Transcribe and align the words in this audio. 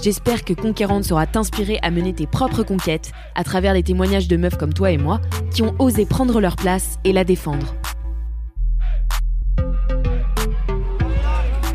J'espère 0.00 0.44
que 0.44 0.52
Conquérante 0.52 1.04
saura 1.04 1.26
t'inspirer 1.26 1.80
à 1.82 1.90
mener 1.90 2.12
tes 2.12 2.28
propres 2.28 2.62
conquêtes 2.62 3.10
à 3.34 3.42
travers 3.42 3.74
les 3.74 3.82
témoignages 3.82 4.28
de 4.28 4.36
meufs 4.36 4.56
comme 4.56 4.72
toi 4.72 4.92
et 4.92 4.96
moi 4.96 5.20
qui 5.50 5.62
ont 5.62 5.74
osé 5.80 6.06
prendre 6.06 6.40
leur 6.40 6.54
place 6.54 7.00
et 7.02 7.12
la 7.12 7.24
défendre. 7.24 7.74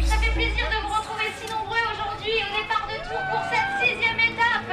Ça 0.02 0.16
fait 0.22 0.32
plaisir 0.32 0.66
de 0.70 0.88
vous 0.88 0.94
retrouver 0.94 1.30
si 1.38 1.52
nombreux 1.52 1.84
aujourd'hui 1.92 2.32
au 2.40 2.52
départ 2.62 2.88
de 2.88 2.96
Tours 3.04 3.26
pour 3.30 3.42
cette 3.52 3.90
sixième 3.90 4.20
étape. 4.32 4.72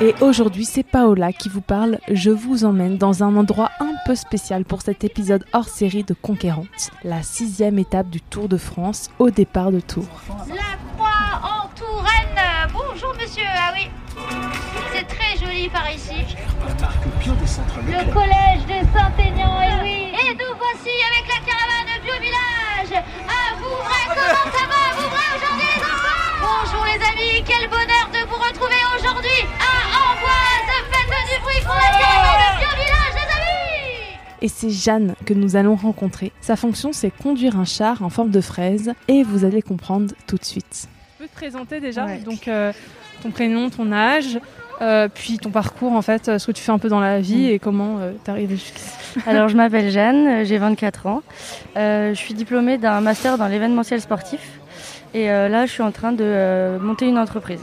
Et 0.00 0.24
aujourd'hui, 0.24 0.64
c'est 0.64 0.82
Paola 0.82 1.34
qui 1.34 1.50
vous 1.50 1.60
parle. 1.60 1.98
Je 2.10 2.30
vous 2.30 2.64
emmène 2.64 2.96
dans 2.96 3.22
un 3.22 3.36
endroit 3.36 3.70
un 3.80 3.92
peu 4.06 4.14
spécial 4.14 4.64
pour 4.64 4.80
cet 4.80 5.04
épisode 5.04 5.44
hors 5.52 5.68
série 5.68 6.04
de 6.04 6.14
Conquérante, 6.14 6.90
la 7.04 7.22
sixième 7.22 7.78
étape 7.78 8.08
du 8.08 8.22
Tour 8.22 8.48
de 8.48 8.56
France 8.56 9.10
au 9.18 9.28
départ 9.28 9.72
de 9.72 9.80
Tours. 9.80 10.08
La. 10.48 10.81
Bonjour 13.02 13.20
monsieur, 13.20 13.42
ah 13.48 13.72
oui. 13.74 13.90
C'est 14.92 15.06
très 15.08 15.36
joli 15.36 15.68
par 15.68 15.90
ici. 15.90 16.36
Le 17.86 18.12
collège 18.12 18.62
de 18.66 18.86
Saint-Aignan, 18.94 19.60
et 19.60 19.82
oui. 19.82 20.12
Et 20.12 20.34
nous 20.34 20.54
voici 20.56 20.94
avec 21.10 21.26
la 21.26 21.40
caravane 21.44 21.98
Bio-Village. 22.04 23.02
À 23.26 23.56
Vouvray, 23.58 24.06
comment 24.06 24.50
ça 24.54 24.66
va 24.70 24.80
à 24.86 24.94
Vouvray 24.94 25.28
aujourd'hui 25.36 25.66
les 25.74 25.82
enfants? 25.82 26.22
Bonjour 26.42 26.84
les 26.84 27.00
amis, 27.02 27.44
quel 27.44 27.68
bonheur 27.68 28.06
de 28.12 28.28
vous 28.28 28.36
retrouver 28.36 28.80
aujourd'hui 28.96 29.40
à 29.58 29.98
Amboise. 29.98 30.70
Faites 30.92 31.26
du 31.34 31.42
bruit 31.42 31.60
pour 31.64 31.74
la 31.74 31.90
caravane 31.98 32.58
Bio-Village 32.60 33.14
les 33.16 33.30
amis 33.34 34.18
Et 34.42 34.48
c'est 34.48 34.70
Jeanne 34.70 35.16
que 35.26 35.34
nous 35.34 35.56
allons 35.56 35.74
rencontrer. 35.74 36.30
Sa 36.40 36.54
fonction, 36.54 36.92
c'est 36.92 37.10
conduire 37.10 37.58
un 37.58 37.64
char 37.64 38.02
en 38.02 38.10
forme 38.10 38.30
de 38.30 38.40
fraise 38.40 38.92
et 39.08 39.24
vous 39.24 39.44
allez 39.44 39.62
comprendre 39.62 40.14
tout 40.28 40.36
de 40.36 40.44
suite. 40.44 40.88
Tu 41.22 41.28
peux 41.28 41.34
te 41.34 41.38
présenter 41.38 41.78
déjà 41.78 42.04
Ouais. 42.04 42.18
Donc 42.18 42.48
euh, 42.48 42.72
ton 43.22 43.30
prénom, 43.30 43.70
ton 43.70 43.92
âge, 43.92 44.40
euh, 44.80 45.06
puis 45.12 45.38
ton 45.38 45.50
parcours 45.50 45.92
en 45.92 46.02
fait, 46.02 46.28
euh, 46.28 46.38
ce 46.40 46.48
que 46.48 46.52
tu 46.52 46.62
fais 46.62 46.72
un 46.72 46.80
peu 46.80 46.88
dans 46.88 46.98
la 46.98 47.20
vie 47.20 47.48
et 47.48 47.60
comment 47.60 47.98
euh, 48.00 48.12
arrivé 48.26 48.56
jusqu'ici. 48.56 48.90
Alors, 49.26 49.48
je 49.48 49.56
m'appelle 49.56 49.88
Jeanne, 49.92 50.44
j'ai 50.44 50.58
24 50.58 51.06
ans. 51.06 51.22
Je 51.76 52.12
suis 52.16 52.34
diplômée 52.34 52.76
d'un 52.76 53.00
master 53.00 53.38
dans 53.38 53.46
l'événementiel 53.46 54.00
sportif. 54.00 54.40
Et 55.14 55.26
là, 55.28 55.64
je 55.64 55.70
suis 55.70 55.82
en 55.82 55.92
train 55.92 56.10
de 56.10 56.76
monter 56.80 57.06
une 57.06 57.18
entreprise. 57.18 57.60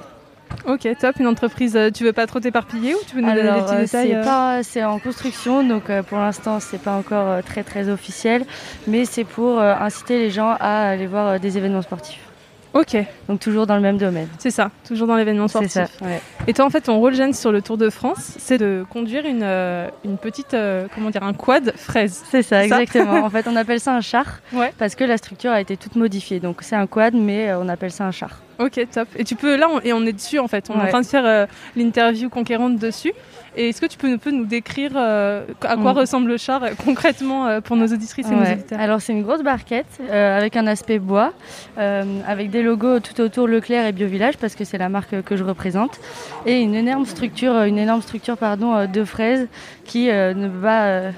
Ok, 0.65 0.87
top. 0.99 1.19
Une 1.19 1.27
entreprise, 1.27 1.77
tu 1.93 2.03
veux 2.03 2.13
pas 2.13 2.27
trop 2.27 2.39
t'éparpiller 2.39 2.93
ou 2.93 2.99
tu 3.07 3.15
veux 3.15 3.21
nous 3.21 3.33
donner 3.33 3.51
des 3.51 3.61
petits 3.61 3.75
détails 3.75 4.63
c'est 4.63 4.83
euh 4.83 4.89
en 4.89 4.99
construction, 4.99 5.63
donc 5.63 5.89
euh, 5.89 6.03
pour 6.03 6.17
l'instant, 6.17 6.59
c'est 6.59 6.81
pas 6.81 6.93
encore 6.93 7.27
euh, 7.27 7.41
très 7.41 7.63
très 7.63 7.89
officiel. 7.89 8.45
Mais 8.87 9.05
c'est 9.05 9.23
pour 9.23 9.59
inciter 9.59 10.17
les 10.17 10.29
gens 10.29 10.55
à 10.59 10.89
aller 10.89 11.07
voir 11.07 11.39
des 11.39 11.57
événements 11.57 11.81
sportifs. 11.81 12.28
Ok, 12.73 12.95
Donc, 13.27 13.39
toujours 13.39 13.65
dans 13.65 13.75
le 13.75 13.81
même 13.81 13.97
domaine. 13.97 14.27
c'est 14.37 14.51
ça. 14.51 14.69
Toujours 14.87 15.07
dans 15.07 15.15
l'événement 15.15 15.47
sportif. 15.47 15.71
ça. 15.71 15.87
ouais. 16.01 16.21
Et 16.47 16.53
toi, 16.53 16.65
en 16.65 16.69
fait, 16.69 16.81
ton 16.81 16.99
rôle, 16.99 17.15
Jeanne, 17.15 17.33
sur 17.33 17.51
le 17.51 17.63
Tour 17.63 17.77
de 17.77 17.89
France, 17.89 18.35
c'est 18.37 18.59
de 18.59 18.85
conduire 18.89 19.25
une, 19.25 19.41
euh, 19.41 19.87
une 20.05 20.17
petite, 20.19 20.53
euh, 20.53 20.85
comment 20.93 21.09
dire, 21.09 21.23
un 21.23 21.33
quad 21.33 21.73
fraise. 21.75 22.23
C'est 22.29 22.43
ça, 22.43 22.63
exactement. 22.63 23.13
en 23.25 23.29
fait, 23.31 23.47
on 23.47 23.55
appelle 23.55 23.79
ça 23.79 23.95
un 23.95 24.01
char 24.01 24.25
Ouais. 24.53 24.71
parce 24.77 24.93
que 24.93 25.03
la 25.03 25.17
structure 25.17 25.51
a 25.51 25.59
été 25.61 25.77
toute 25.77 25.95
modifiée. 25.95 26.39
Donc, 26.39 26.57
c'est 26.61 26.75
un 26.75 26.85
quad, 26.85 27.15
mais 27.15 27.49
euh, 27.49 27.59
on 27.59 27.67
appelle 27.69 27.91
ça 27.91 28.05
un 28.05 28.11
char. 28.11 28.39
Ok, 28.59 28.79
top. 28.93 29.07
Et 29.15 29.23
tu 29.23 29.35
peux, 29.35 29.55
là, 29.55 29.67
on, 29.71 29.79
et 29.81 29.91
on 29.93 30.05
est 30.05 30.11
dessus 30.13 30.37
en 30.37 30.47
fait. 30.47 30.69
On 30.69 30.79
est 30.79 30.83
en 30.83 30.87
train 30.89 31.01
de 31.01 31.05
faire 31.05 31.25
euh, 31.25 31.45
l'interview 31.77 32.29
conquérante 32.29 32.77
dessus. 32.77 33.13
Et 33.55 33.69
est-ce 33.69 33.81
que 33.81 33.85
tu 33.85 33.97
peux, 33.97 34.17
peux 34.17 34.31
nous 34.31 34.45
décrire 34.45 34.91
euh, 34.95 35.45
à 35.61 35.75
quoi 35.75 35.93
Mm. 35.93 35.97
ressemble 35.97 36.29
le 36.29 36.37
char 36.37 36.63
euh, 36.63 36.69
concrètement 36.83 37.47
euh, 37.47 37.61
pour 37.61 37.75
nos 37.75 37.87
auditrices 37.87 38.27
et 38.27 38.35
nos 38.35 38.43
auditeurs 38.43 38.79
Alors 38.79 39.01
c'est 39.01 39.13
une 39.13 39.23
grosse 39.23 39.41
barquette 39.41 39.99
avec 40.11 40.55
un 40.55 40.67
aspect 40.67 40.99
bois, 40.99 41.33
avec 41.77 42.49
des 42.49 42.61
logos 42.61 42.99
tout 42.99 43.19
autour 43.21 43.47
Leclerc 43.47 43.85
et 43.85 43.91
Biovillage 43.91 44.37
parce 44.37 44.55
que 44.55 44.63
c'est 44.63 44.77
la 44.77 44.89
marque 44.89 45.21
que 45.23 45.35
je 45.35 45.43
représente, 45.43 45.99
et 46.45 46.59
une 46.61 46.75
énorme 46.75 47.05
structure, 47.05 47.63
une 47.63 47.77
énorme 47.77 48.01
structure 48.01 48.37
pardon 48.37 48.85
de 48.85 49.03
fraises 49.03 49.47
qui 49.85 50.07
ne 50.07 50.47
va 50.47 51.11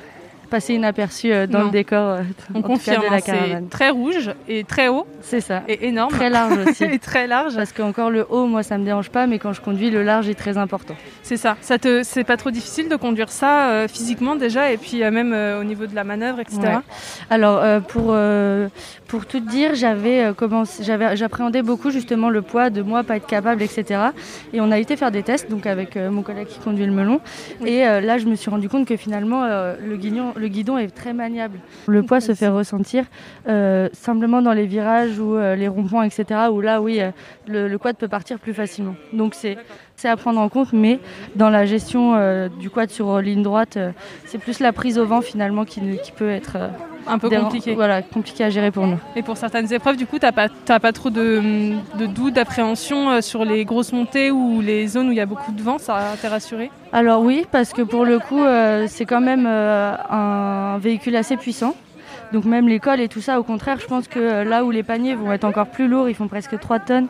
passer 0.51 0.75
inaperçue 0.75 1.31
euh, 1.33 1.47
dans 1.47 1.59
Non. 1.59 1.65
le 1.65 1.71
décor 1.71 2.09
euh, 2.09 2.21
On 2.53 2.61
confirme, 2.61 3.01
de 3.01 3.07
hein, 3.07 3.11
la 3.11 3.19
c'est 3.19 3.31
caravane. 3.31 3.67
très 3.69 3.89
rouge 3.89 4.31
et 4.47 4.63
très 4.63 4.87
haut 4.89 5.07
C'est 5.21 5.41
ça. 5.41 5.63
et 5.67 5.87
énorme. 5.87 6.11
Très 6.11 6.29
large 6.29 6.57
aussi. 6.69 6.83
et 6.83 6.99
très 6.99 7.25
large. 7.25 7.55
Parce 7.55 7.71
que 7.71 7.81
encore 7.81 8.11
le 8.11 8.25
haut, 8.29 8.45
moi 8.45 8.61
ça 8.61 8.77
me 8.77 8.85
dérange 8.85 9.09
pas, 9.09 9.25
mais 9.25 9.39
quand 9.39 9.53
je 9.53 9.61
conduis, 9.61 9.89
le 9.89 10.03
large 10.03 10.29
est 10.29 10.35
très 10.35 10.57
important. 10.57 10.95
C'est 11.23 11.37
ça. 11.37 11.57
Ça 11.61 11.79
te, 11.79 12.03
c'est 12.03 12.23
pas 12.23 12.37
trop 12.37 12.51
difficile 12.51 12.89
de 12.89 12.95
conduire 12.95 13.31
ça 13.31 13.69
euh, 13.69 13.87
physiquement 13.87 14.35
déjà 14.35 14.71
et 14.71 14.77
puis 14.77 15.01
euh, 15.03 15.09
même 15.09 15.31
euh, 15.33 15.61
au 15.61 15.63
niveau 15.63 15.87
de 15.87 15.95
la 15.95 16.03
manœuvre, 16.03 16.39
etc. 16.41 16.59
Ouais. 16.61 16.69
Alors 17.29 17.81
pour 17.83 18.13
pour 19.07 19.25
tout 19.25 19.39
dire, 19.39 19.75
j'avais 19.75 20.31
commencé, 20.35 20.83
j'avais 20.83 21.15
j'appréhendais 21.15 21.61
beaucoup 21.61 21.89
justement 21.91 22.29
le 22.29 22.41
poids 22.41 22.69
de 22.69 22.81
moi 22.81 23.03
pas 23.03 23.17
être 23.17 23.27
capable, 23.27 23.61
etc. 23.61 23.99
Et 24.53 24.61
on 24.61 24.71
a 24.71 24.77
été 24.79 24.95
faire 24.95 25.11
des 25.11 25.23
tests 25.23 25.49
donc 25.49 25.65
avec 25.65 25.95
mon 25.95 26.21
collègue 26.21 26.47
qui 26.47 26.59
conduit 26.59 26.85
le 26.85 26.91
melon. 26.91 27.19
Et 27.65 27.83
là, 27.83 28.17
je 28.17 28.25
me 28.25 28.35
suis 28.35 28.49
rendu 28.49 28.69
compte 28.69 28.85
que 28.87 28.97
finalement 28.97 29.43
le 29.45 29.97
guidon 29.97 30.33
le 30.41 30.47
guidon 30.47 30.77
est 30.77 30.89
très 30.89 31.13
maniable. 31.13 31.59
Le 31.87 32.03
poids 32.03 32.19
se 32.19 32.33
fait 32.33 32.47
ressentir 32.47 33.05
euh, 33.47 33.87
simplement 33.93 34.41
dans 34.41 34.53
les 34.53 34.65
virages 34.65 35.19
ou 35.19 35.35
euh, 35.35 35.55
les 35.55 35.67
ronds-points, 35.67 36.03
etc. 36.03 36.25
Où 36.51 36.59
là, 36.59 36.81
oui, 36.81 36.99
euh, 36.99 37.11
le, 37.47 37.77
quad 37.77 37.95
peut 37.95 38.07
partir 38.07 38.39
plus 38.39 38.53
facilement. 38.53 38.95
Donc 39.13 39.35
c'est 39.35 39.57
à 40.03 40.17
prendre 40.17 40.39
en 40.39 40.49
compte, 40.49 40.73
mais 40.73 40.99
dans 41.35 41.51
la 41.51 41.67
gestion 41.67 42.47
du 42.59 42.71
quad 42.71 42.89
sur 42.89 43.21
ligne 43.21 43.43
droite, 43.43 43.77
c'est 44.25 44.39
plus 44.39 44.59
la 44.59 44.73
prise 44.73 44.97
au 44.97 45.05
vent 45.05 45.21
finalement 45.21 45.63
qui, 45.63 45.79
peut 46.17 46.29
être 46.29 46.57
Un 47.07 47.19
peu 47.19 47.29
compliqué. 47.29 47.73
Voilà, 47.73 48.01
compliqué 48.01 48.43
à 48.43 48.49
gérer 48.49 48.71
pour 48.71 48.87
nous. 48.87 48.97
Et 49.15 49.23
pour 49.23 49.37
certaines 49.37 49.71
épreuves, 49.73 49.97
du 49.97 50.05
coup, 50.05 50.19
t'as 50.19 50.31
pas, 50.31 50.47
t'as 50.65 50.79
pas 50.79 50.91
trop 50.91 51.09
de, 51.09 51.73
de 51.97 52.05
doute, 52.05 52.33
d'appréhension 52.33 53.09
euh, 53.09 53.21
sur 53.21 53.45
les 53.45 53.65
grosses 53.65 53.93
montées 53.93 54.31
ou 54.31 54.61
les 54.61 54.87
zones 54.87 55.09
où 55.09 55.11
il 55.11 55.17
y 55.17 55.21
a 55.21 55.25
beaucoup 55.25 55.51
de 55.51 55.61
vent, 55.61 55.77
ça 55.77 56.13
t'est 56.21 56.27
rassuré? 56.27 56.71
Alors 56.93 57.21
oui, 57.21 57.45
parce 57.51 57.73
que 57.73 57.81
pour 57.81 58.05
le 58.05 58.19
coup, 58.19 58.43
euh, 58.43 58.85
c'est 58.87 59.05
quand 59.05 59.21
même 59.21 59.45
euh, 59.47 59.93
un 60.09 60.77
véhicule 60.79 61.15
assez 61.15 61.37
puissant. 61.37 61.75
Donc 62.33 62.45
même 62.45 62.67
l'école 62.67 63.01
et 63.01 63.09
tout 63.09 63.21
ça, 63.21 63.39
au 63.39 63.43
contraire, 63.43 63.77
je 63.79 63.87
pense 63.87 64.07
que 64.07 64.43
là 64.43 64.63
où 64.63 64.71
les 64.71 64.83
paniers 64.83 65.15
vont 65.15 65.33
être 65.33 65.43
encore 65.43 65.67
plus 65.67 65.87
lourds, 65.87 66.07
ils 66.07 66.15
font 66.15 66.29
presque 66.29 66.57
3 66.57 66.79
tonnes, 66.79 67.07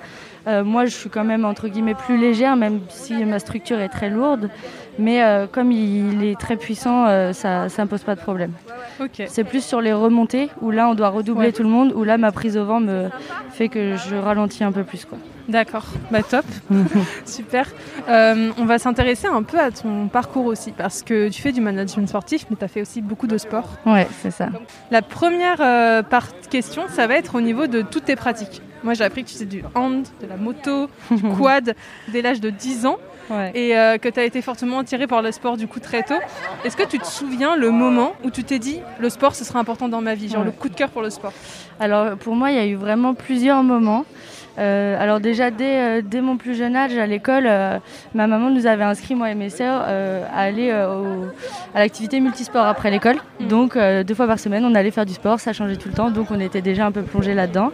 euh, 0.47 0.63
moi 0.63 0.85
je 0.85 0.95
suis 0.95 1.09
quand 1.09 1.23
même 1.23 1.45
entre 1.45 1.67
guillemets 1.67 1.93
plus 1.93 2.17
légère, 2.17 2.55
même 2.55 2.79
si 2.89 3.13
ma 3.25 3.37
structure 3.37 3.79
est 3.79 3.89
très 3.89 4.09
lourde. 4.09 4.49
Mais 4.97 5.23
euh, 5.23 5.45
comme 5.47 5.71
il 5.71 6.23
est 6.23 6.39
très 6.39 6.55
puissant, 6.57 7.05
euh, 7.07 7.33
ça 7.33 7.67
ne 7.67 7.85
pose 7.85 8.03
pas 8.03 8.15
de 8.15 8.21
problème. 8.21 8.53
C'est 9.27 9.43
plus 9.43 9.63
sur 9.63 9.81
les 9.81 9.93
remontées, 9.93 10.49
où 10.61 10.71
là 10.71 10.87
on 10.89 10.93
doit 10.95 11.09
redoubler 11.09 11.47
Ouais. 11.47 11.51
tout 11.51 11.63
le 11.63 11.69
monde, 11.69 11.93
où 11.95 12.03
là 12.03 12.17
ma 12.17 12.31
prise 12.31 12.57
au 12.57 12.65
vent 12.65 12.79
me 12.79 13.09
fait 13.51 13.67
que 13.69 13.95
je 13.95 14.15
ralentis 14.15 14.63
un 14.63 14.71
peu 14.71 14.83
plus. 14.83 15.05
Quoi. 15.05 15.17
D'accord, 15.47 15.85
bah 16.11 16.21
top, 16.23 16.45
super. 17.25 17.67
Euh, 18.07 18.51
on 18.57 18.65
va 18.65 18.77
s'intéresser 18.79 19.27
un 19.27 19.43
peu 19.43 19.59
à 19.59 19.71
ton 19.71 20.07
parcours 20.07 20.45
aussi, 20.45 20.71
parce 20.71 21.01
que 21.03 21.29
tu 21.29 21.41
fais 21.41 21.51
du 21.51 21.61
management 21.61 22.07
sportif, 22.07 22.45
mais 22.49 22.55
tu 22.57 22.63
as 22.63 22.67
fait 22.67 22.81
aussi 22.81 23.01
beaucoup 23.01 23.27
de 23.27 23.37
sport. 23.37 23.67
Ouais, 23.85 24.07
c'est 24.21 24.31
ça. 24.31 24.49
La 24.91 25.01
première 25.01 25.57
euh, 25.59 26.03
part 26.03 26.27
question, 26.49 26.83
ça 26.89 27.07
va 27.07 27.15
être 27.15 27.35
au 27.35 27.41
niveau 27.41 27.67
de 27.67 27.81
toutes 27.81 28.05
tes 28.05 28.15
pratiques. 28.15 28.61
Moi, 28.83 28.93
j'ai 28.93 29.03
appris 29.03 29.23
que 29.23 29.29
tu 29.29 29.33
faisais 29.35 29.45
du 29.45 29.63
hand, 29.75 30.07
de 30.21 30.27
la 30.27 30.37
moto, 30.37 30.89
du 31.11 31.21
quad 31.37 31.75
dès 32.11 32.21
l'âge 32.21 32.39
de 32.41 32.49
10 32.49 32.85
ans. 32.85 32.97
Et 33.53 33.77
euh, 33.77 33.97
que 33.97 34.09
tu 34.09 34.19
as 34.19 34.23
été 34.23 34.41
fortement 34.41 34.79
attiré 34.79 35.07
par 35.07 35.21
le 35.21 35.31
sport 35.31 35.57
du 35.57 35.67
coup 35.67 35.79
très 35.79 36.03
tôt. 36.03 36.19
Est-ce 36.63 36.77
que 36.77 36.83
tu 36.83 36.99
te 36.99 37.05
souviens 37.05 37.55
le 37.55 37.71
moment 37.71 38.13
où 38.23 38.31
tu 38.31 38.43
t'es 38.43 38.59
dit 38.59 38.79
le 38.99 39.09
sport 39.09 39.35
ce 39.35 39.43
sera 39.43 39.59
important 39.59 39.89
dans 39.89 40.01
ma 40.01 40.15
vie, 40.15 40.29
genre 40.29 40.43
le 40.43 40.51
coup 40.51 40.69
de 40.69 40.75
cœur 40.75 40.89
pour 40.89 41.01
le 41.01 41.09
sport? 41.09 41.33
Alors 41.79 42.17
pour 42.17 42.35
moi 42.35 42.51
il 42.51 42.57
y 42.57 42.59
a 42.59 42.65
eu 42.65 42.75
vraiment 42.75 43.13
plusieurs 43.13 43.63
moments. 43.63 44.05
Euh, 44.59 45.01
alors 45.01 45.21
déjà 45.21 45.49
dès, 45.49 46.01
dès, 46.01 46.19
mon 46.19 46.35
plus 46.35 46.55
jeune 46.55 46.75
âge 46.75 46.97
à 46.97 47.05
l'école, 47.05 47.45
ma 48.13 48.27
maman 48.27 48.49
nous 48.49 48.67
avait 48.67 48.83
inscrit 48.83 49.15
moi 49.15 49.31
et 49.31 49.35
mes 49.35 49.49
sœurs 49.49 49.81
à 49.81 50.41
aller 50.41 50.71
à 50.71 51.79
l'activité 51.79 52.19
multisport 52.19 52.65
après 52.65 52.91
l'école. 52.91 53.17
Mm. 53.39 53.47
Donc 53.47 53.77
deux 53.77 54.15
fois 54.15 54.27
par 54.27 54.39
semaine 54.39 54.65
on 54.65 54.75
allait 54.75 54.91
faire 54.91 55.05
du 55.05 55.13
sport, 55.13 55.39
ça 55.39 55.53
changeait 55.53 55.77
tout 55.77 55.89
le 55.89 55.95
temps, 55.95 56.11
donc 56.11 56.31
on 56.31 56.39
était 56.39 56.61
déjà 56.61 56.85
un 56.85 56.91
peu 56.91 57.01
plongé 57.01 57.33
là-dedans. 57.33 57.71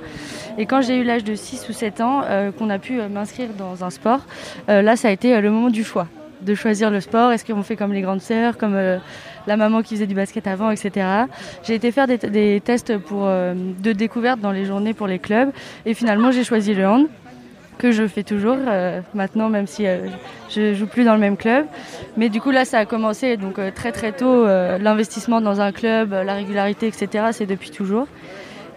Et 0.58 0.66
quand 0.66 0.82
j'ai 0.82 0.98
eu 0.98 1.04
l'âge 1.04 1.24
de 1.24 1.36
6 1.36 1.70
ou 1.70 1.74
7 1.74 2.02
ans, 2.02 2.22
euh, 2.26 2.52
qu'on 2.52 2.70
a 2.70 2.80
pu 2.80 3.00
euh, 3.00 3.10
m'inscrire 3.10 3.50
dans 3.58 3.84
un 3.84 3.92
sport, 3.92 4.22
euh, 4.70 4.82
là, 4.82 4.96
ça 4.96 5.10
a 5.10 5.12
été 5.12 5.40
le 5.40 5.52
moment 5.52 5.70
du 5.70 5.84
choix, 5.84 6.08
de 6.42 6.56
choisir 6.56 6.90
le 6.90 7.00
sport. 7.00 7.32
Est-ce 7.32 7.46
qu'on 7.46 7.62
fait 7.62 7.76
comme 7.76 7.94
les 7.94 8.02
grandes 8.02 8.22
sœurs, 8.22 8.58
comme 8.58 8.76
la 8.76 9.58
maman 9.58 9.84
qui 9.84 9.96
faisait 9.96 10.08
du 10.08 10.16
basket 10.16 10.48
avant, 10.48 10.72
etc. 10.72 11.06
J'ai 11.64 11.76
été 11.76 11.92
faire 11.92 12.08
des, 12.08 12.62
tests 12.64 12.98
pour, 12.98 13.26
de 13.26 13.92
découverte 13.92 14.40
dans 14.40 14.52
les 14.52 14.66
journées 14.66 14.94
pour 14.94 15.08
les 15.08 15.20
clubs. 15.20 15.52
Et 15.86 15.94
finalement, 15.94 16.32
j'ai 16.32 16.44
choisi 16.44 16.74
le 16.74 16.88
hand 16.88 17.08
que 17.78 17.92
je 17.92 18.08
fais 18.08 18.24
toujours 18.24 18.58
maintenant, 19.14 19.50
même 19.50 19.68
si 19.68 19.86
je 20.50 20.74
joue 20.74 20.88
plus 20.88 21.06
dans 21.06 21.14
le 21.14 21.20
même 21.20 21.38
club. 21.38 21.66
Mais 22.18 22.30
du 22.30 22.42
coup, 22.42 22.52
là, 22.52 22.66
ça 22.66 22.80
a 22.80 22.86
commencé 22.86 23.38
donc 23.38 23.60
très 23.74 23.92
très 23.92 24.12
tôt. 24.12 24.46
L'investissement 24.46 25.40
dans 25.40 25.62
un 25.62 25.72
club, 25.72 26.12
la 26.12 26.34
régularité, 26.34 26.88
etc. 26.88 27.28
C'est 27.32 27.46
depuis 27.46 27.70
toujours. 27.70 28.08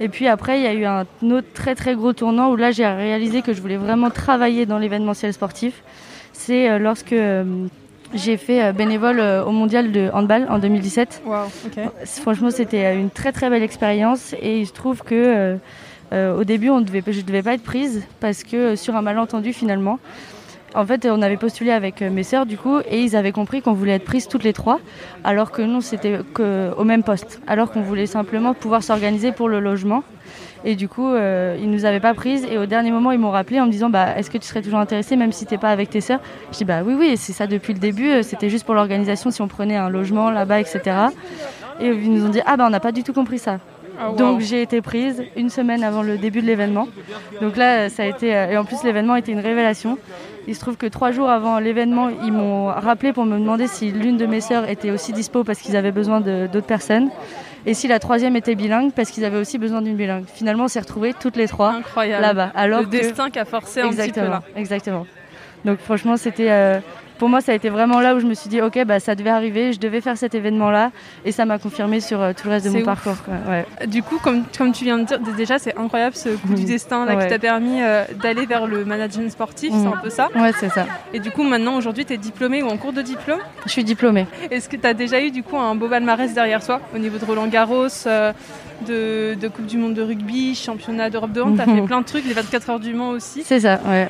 Et 0.01 0.09
puis 0.09 0.27
après, 0.27 0.59
il 0.59 0.63
y 0.63 0.67
a 0.67 0.73
eu 0.73 0.87
un 0.87 1.05
autre 1.31 1.47
très 1.53 1.75
très 1.75 1.95
gros 1.95 2.15
tournant 2.15 2.51
où 2.51 2.57
là, 2.57 2.71
j'ai 2.71 2.87
réalisé 2.87 3.43
que 3.43 3.53
je 3.53 3.61
voulais 3.61 3.77
vraiment 3.77 4.09
travailler 4.11 4.65
dans 4.65 4.79
l'événementiel 4.79 5.33
sportif. 5.35 5.83
C'est 6.33 6.71
euh, 6.71 6.79
lorsque 6.79 7.13
euh, 7.13 7.67
j'ai 8.15 8.39
fait 8.39 8.65
euh, 8.65 8.73
bénévole 8.73 9.21
au 9.21 9.51
mondial 9.51 9.93
de 9.93 10.11
handball 10.15 10.47
en 10.49 10.59
2017. 10.59 11.23
Wow, 11.27 11.37
Franchement, 12.07 12.51
c'était 12.51 12.97
une 12.97 13.11
très 13.11 13.31
très 13.31 13.51
belle 13.51 13.63
expérience 13.63 14.35
et 14.41 14.61
il 14.61 14.67
se 14.67 14.73
trouve 14.73 15.03
que 15.03 15.59
au 16.13 16.43
début, 16.43 16.71
on 16.71 16.81
devait, 16.81 17.05
je 17.07 17.21
ne 17.21 17.23
devais 17.25 17.43
pas 17.43 17.55
être 17.55 17.63
prise 17.63 18.03
parce 18.19 18.43
que 18.43 18.75
sur 18.75 18.97
un 18.97 19.03
malentendu 19.03 19.53
finalement, 19.53 20.01
en 20.75 20.87
fait, 20.87 21.07
on 21.07 21.23
avait 21.23 21.37
postulé 21.37 21.71
avec 21.71 22.03
euh, 22.03 22.11
mes 22.11 22.23
sœurs 22.23 22.47
du 22.47 22.57
coup 22.57 22.79
et 22.89 23.01
ils 23.01 23.17
avaient 23.17 23.33
compris 23.33 23.63
qu'on 23.63 23.73
voulait 23.73 23.95
être 23.95 24.05
prises 24.05 24.29
toutes 24.29 24.45
les 24.45 24.53
trois, 24.53 24.81
alors 25.25 25.51
que 25.51 25.63
nous 25.63 25.81
c'était 25.81 26.21
au 26.77 26.85
même 26.85 27.03
poste, 27.03 27.41
alors 27.47 27.71
qu'on 27.73 27.83
voulait 27.83 28.07
simplement 28.07 28.55
pouvoir 28.55 28.83
s'organiser 28.83 29.33
pour 29.33 29.49
le 29.49 29.61
logement. 29.61 30.03
Et 30.65 30.77
du 30.77 30.89
coup, 30.89 31.09
euh, 31.09 31.57
ils 31.59 31.71
nous 31.71 31.85
avaient 31.87 32.01
pas 32.01 32.13
prises 32.13 32.45
et 32.45 32.59
au 32.59 32.67
dernier 32.67 32.91
moment, 32.91 33.13
ils 33.13 33.19
m'ont 33.19 33.31
rappelé 33.31 33.61
en 33.61 33.67
me 33.67 33.71
disant 33.71 33.89
bah 33.89 34.17
est-ce 34.17 34.31
que 34.31 34.39
tu 34.39 34.47
serais 34.47 34.61
toujours 34.63 34.79
intéressée 34.79 35.17
même 35.17 35.33
si 35.33 35.47
t'es 35.47 35.59
pas 35.59 35.71
avec 35.71 35.91
tes 35.91 36.01
sœurs? 36.01 36.21
Je 36.53 36.59
dis 36.59 36.65
bah 36.65 36.83
oui 36.85 36.95
oui, 36.99 37.17
c'est 37.17 37.33
ça 37.33 37.47
depuis 37.47 37.73
le 37.73 37.79
début. 37.79 38.11
Euh, 38.11 38.23
c'était 38.23 38.51
juste 38.51 38.65
pour 38.65 38.75
l'organisation 38.75 39.31
si 39.31 39.41
on 39.41 39.49
prenait 39.49 39.77
un 39.77 39.89
logement 39.89 40.31
là-bas, 40.31 40.61
etc. 40.61 40.81
Et 41.81 41.89
ils 41.89 42.13
nous 42.13 42.27
ont 42.27 42.29
dit 42.29 42.41
ah 42.45 42.57
bah 42.57 42.65
on 42.67 42.71
n'a 42.71 42.81
pas 42.81 42.93
du 42.93 43.03
tout 43.03 43.15
compris 43.15 43.39
ça. 43.39 43.59
Ah, 44.01 44.13
Donc 44.17 44.41
j'ai 44.41 44.63
été 44.63 44.81
prise 44.81 45.23
une 45.37 45.51
semaine 45.51 45.85
avant 45.85 46.03
le 46.03 46.17
début 46.17 46.41
de 46.41 46.47
l'événement. 46.47 46.89
Donc 47.41 47.57
là, 47.57 47.89
ça 47.89 48.05
a 48.05 48.07
été 48.07 48.29
et 48.29 48.57
en 48.57 48.65
plus 48.65 48.83
l'événement 48.83 49.17
était 49.17 49.33
une 49.33 49.41
révélation. 49.41 49.99
Il 50.49 50.55
se 50.55 50.61
trouve 50.61 50.77
que 50.77 50.87
trois 50.87 51.11
jours 51.13 51.29
avant 51.29 51.59
l'événement, 51.59 52.09
ils 52.09 52.33
m'ont 52.33 52.67
rappelé 52.67 53.13
pour 53.13 53.25
me 53.25 53.39
demander 53.39 53.67
si 53.67 53.91
l'une 53.91 54.17
de 54.17 54.27
mes 54.27 54.41
sœurs 54.41 54.69
était 54.69 54.91
aussi 54.91 55.13
dispo 55.13 55.45
parce 55.45 55.61
qu'ils 55.61 55.77
avaient 55.77 55.93
besoin 55.93 56.21
d'autres 56.21 56.67
personnes. 56.67 57.11
Et 57.67 57.75
si 57.75 57.89
la 57.89 57.99
troisième 57.99 58.37
était 58.37 58.55
bilingue 58.55 58.93
parce 58.93 59.11
qu'ils 59.11 59.25
avaient 59.25 59.37
aussi 59.37 59.59
besoin 59.59 59.83
d'une 59.83 59.97
bilingue. 59.97 60.25
Finalement, 60.33 60.65
on 60.65 60.69
s'est 60.69 60.81
retrouvés 60.81 61.13
toutes 61.13 61.37
les 61.37 61.47
trois 61.47 61.75
là-bas. 61.97 62.53
Alors 62.55 62.81
le 62.81 62.87
destin 62.87 63.29
qui 63.31 63.39
a 63.39 63.45
forcé 63.45 63.83
un 63.83 63.91
petit 63.91 64.13
peu 64.13 64.23
là. 64.23 64.43
Exactement. 64.57 65.07
Donc 65.65 65.79
franchement, 65.79 66.17
c'était 66.17 66.51
euh, 66.51 66.81
pour 67.21 67.29
moi, 67.29 67.43
ça 67.43 67.53
a 67.53 67.55
été 67.55 67.69
vraiment 67.69 68.01
là 68.01 68.15
où 68.15 68.19
je 68.19 68.25
me 68.25 68.33
suis 68.33 68.49
dit, 68.49 68.63
ok, 68.63 68.83
bah, 68.87 68.99
ça 68.99 69.15
devait 69.15 69.29
arriver, 69.29 69.75
je 69.75 69.79
devais 69.79 70.01
faire 70.01 70.17
cet 70.17 70.35
événement-là, 70.35 70.91
et 71.27 71.33
ça 71.33 71.45
m'a 71.45 71.59
confirmé 71.59 72.01
sur 72.01 72.19
euh, 72.19 72.33
tout 72.33 72.47
le 72.47 72.55
reste 72.55 72.65
de 72.65 72.71
mon 72.71 72.83
parcours. 72.83 73.17
Du 73.89 74.03
coup, 74.03 74.19
comme, 74.19 74.45
comme 74.57 74.73
tu 74.73 74.85
viens 74.85 74.97
de 74.97 75.05
dire, 75.05 75.19
déjà, 75.37 75.59
c'est 75.59 75.77
incroyable 75.77 76.17
ce 76.17 76.31
coup 76.31 76.55
du 76.55 76.65
destin 76.65 77.05
là, 77.05 77.17
qui 77.17 77.29
t'a 77.29 77.39
permis 77.39 77.83
euh, 77.83 78.05
d'aller 78.23 78.47
vers 78.47 78.67
le 78.67 78.87
management 78.87 79.31
sportif, 79.31 79.71
c'est 79.71 79.87
mm. 79.87 79.93
un 79.93 79.97
peu 79.99 80.09
ça 80.09 80.31
Ouais, 80.35 80.53
c'est 80.59 80.71
ça. 80.71 80.87
Et 81.13 81.21
du 81.21 81.31
coup, 81.31 81.43
maintenant, 81.43 81.77
aujourd'hui, 81.77 82.07
tu 82.07 82.15
es 82.15 82.17
diplômée 82.17 82.63
ou 82.63 82.69
en 82.69 82.79
cours 82.79 82.95
de 82.95 83.03
diplôme? 83.03 83.41
Je 83.67 83.71
suis 83.71 83.85
diplômée. 83.85 84.27
Est-ce 84.51 84.71
que 84.71 84.77
tu 84.77 84.87
as 84.87 84.95
déjà 84.95 85.21
eu 85.21 85.31
du 85.31 85.43
coup 85.43 85.59
un 85.59 85.75
beau 85.75 85.89
palmarès 85.89 86.33
derrière 86.33 86.65
toi 86.65 86.81
au 86.95 86.99
niveau 86.99 87.19
de 87.19 87.25
Roland 87.27 87.49
Garros 87.49 87.89
euh, 88.07 88.33
de, 88.89 89.49
Coupe 89.49 89.67
du 89.67 89.77
Monde 89.77 89.93
de 89.93 90.01
rugby, 90.01 90.55
championnat 90.55 91.11
d'Europe 91.11 91.33
de 91.33 91.43
hand, 91.43 91.55
tu 91.55 91.61
as 91.61 91.67
fait 91.67 91.83
plein 91.83 92.01
de 92.01 92.07
trucs, 92.07 92.25
les 92.25 92.33
24 92.33 92.71
heures 92.71 92.81
du 92.81 92.95
Mans 92.95 93.11
aussi. 93.11 93.43
C'est 93.45 93.61
ça, 93.61 93.79
ouais. 93.87 94.09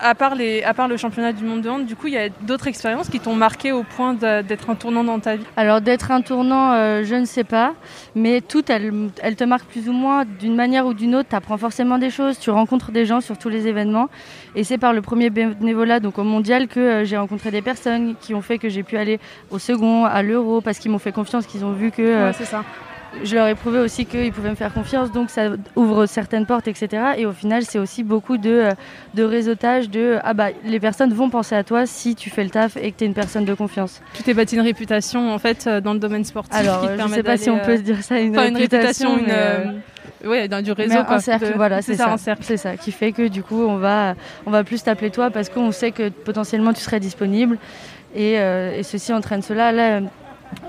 à, 0.00 0.14
part 0.16 0.34
les, 0.34 0.64
à 0.64 0.74
part 0.74 0.88
le 0.88 0.96
championnat 0.96 1.32
du 1.32 1.44
monde 1.44 1.60
de 1.60 1.68
hand, 1.68 1.86
du 1.86 1.94
coup, 1.94 2.07
il 2.08 2.14
y 2.14 2.18
a 2.18 2.28
d'autres 2.28 2.66
expériences 2.66 3.08
qui 3.08 3.20
t'ont 3.20 3.34
marqué 3.34 3.72
au 3.72 3.82
point 3.82 4.14
d'être 4.14 4.70
un 4.70 4.74
tournant 4.74 5.04
dans 5.04 5.20
ta 5.20 5.36
vie? 5.36 5.44
Alors 5.56 5.80
d'être 5.80 6.10
un 6.10 6.20
tournant, 6.20 6.72
euh, 6.72 7.04
je 7.04 7.14
ne 7.14 7.24
sais 7.24 7.44
pas, 7.44 7.74
mais 8.14 8.40
toutes, 8.40 8.70
elles, 8.70 8.92
elles 9.22 9.36
te 9.36 9.44
marquent 9.44 9.68
plus 9.68 9.88
ou 9.88 9.92
moins 9.92 10.24
d'une 10.24 10.54
manière 10.54 10.86
ou 10.86 10.94
d'une 10.94 11.14
autre. 11.14 11.28
Tu 11.28 11.36
apprends 11.36 11.58
forcément 11.58 11.98
des 11.98 12.10
choses, 12.10 12.38
tu 12.38 12.50
rencontres 12.50 12.90
des 12.90 13.06
gens 13.06 13.20
sur 13.20 13.38
tous 13.38 13.48
les 13.48 13.68
événements. 13.68 14.08
Et 14.56 14.64
c'est 14.64 14.78
par 14.78 14.92
le 14.92 15.02
premier 15.02 15.30
bénévolat, 15.30 16.00
donc 16.00 16.18
au 16.18 16.24
mondial, 16.24 16.66
que 16.68 16.80
euh, 16.80 17.04
j'ai 17.04 17.16
rencontré 17.16 17.50
des 17.50 17.62
personnes 17.62 18.14
qui 18.20 18.34
ont 18.34 18.42
fait 18.42 18.58
que 18.58 18.68
j'ai 18.68 18.82
pu 18.82 18.96
aller 18.96 19.20
au 19.50 19.58
second, 19.58 20.04
à 20.04 20.22
l'euro, 20.22 20.60
parce 20.60 20.78
qu'ils 20.78 20.90
m'ont 20.90 20.98
fait 20.98 21.12
confiance, 21.12 21.46
qu'ils 21.46 21.64
ont 21.64 21.72
vu 21.72 21.90
que... 21.90 22.02
Euh, 22.02 22.32
c'est 22.32 22.44
ça 22.44 22.64
je 23.24 23.34
leur 23.34 23.46
ai 23.46 23.54
prouvé 23.54 23.78
aussi 23.78 24.06
qu'ils 24.06 24.32
pouvaient 24.32 24.50
me 24.50 24.54
faire 24.54 24.72
confiance, 24.72 25.12
donc 25.12 25.30
ça 25.30 25.50
ouvre 25.76 26.06
certaines 26.06 26.46
portes, 26.46 26.68
etc. 26.68 27.02
Et 27.16 27.26
au 27.26 27.32
final, 27.32 27.64
c'est 27.64 27.78
aussi 27.78 28.02
beaucoup 28.02 28.38
de, 28.38 28.50
euh, 28.50 28.70
de 29.14 29.22
réseautage, 29.22 29.90
de 29.90 30.18
ah 30.22 30.34
bah 30.34 30.48
les 30.64 30.80
personnes 30.80 31.12
vont 31.12 31.30
penser 31.30 31.54
à 31.54 31.64
toi 31.64 31.86
si 31.86 32.14
tu 32.14 32.30
fais 32.30 32.44
le 32.44 32.50
taf 32.50 32.76
et 32.76 32.92
que 32.92 32.98
tu 32.98 33.04
es 33.04 33.06
une 33.06 33.14
personne 33.14 33.44
de 33.44 33.54
confiance. 33.54 34.00
Tu 34.14 34.22
t'es 34.22 34.34
bâti 34.34 34.56
une 34.56 34.62
réputation 34.62 35.32
en 35.32 35.38
fait 35.38 35.66
euh, 35.66 35.80
dans 35.80 35.92
le 35.92 35.98
domaine 35.98 36.24
sportif. 36.24 36.54
Alors, 36.54 36.82
qui 36.82 36.88
te 36.88 37.02
je 37.02 37.08
sais 37.08 37.22
pas 37.22 37.36
si 37.36 37.50
on 37.50 37.58
peut 37.58 37.76
se 37.76 37.82
dire 37.82 38.02
ça, 38.02 38.20
une 38.20 38.38
réputation, 38.38 39.18
une, 39.18 39.30
euh, 39.30 40.62
du 40.62 40.72
réseau. 40.72 40.98
un 41.08 41.18
cercle, 41.20 41.52
voilà, 41.56 41.82
c'est 41.82 41.96
ça. 41.96 42.16
C'est 42.40 42.56
ça 42.56 42.76
qui 42.76 42.92
fait 42.92 43.12
que 43.12 43.28
du 43.28 43.42
coup, 43.42 43.62
on 43.62 43.76
va, 43.76 44.14
on 44.46 44.50
va 44.50 44.64
plus 44.64 44.82
t'appeler 44.82 45.10
toi 45.10 45.30
parce 45.30 45.48
qu'on 45.48 45.72
sait 45.72 45.92
que 45.92 46.08
potentiellement 46.08 46.72
tu 46.72 46.80
serais 46.80 47.00
disponible. 47.00 47.58
Et, 48.14 48.34
et 48.34 48.82
ceci 48.82 49.12
entraîne 49.12 49.42
cela. 49.42 49.70
Là, 49.70 49.98
euh, 49.98 50.00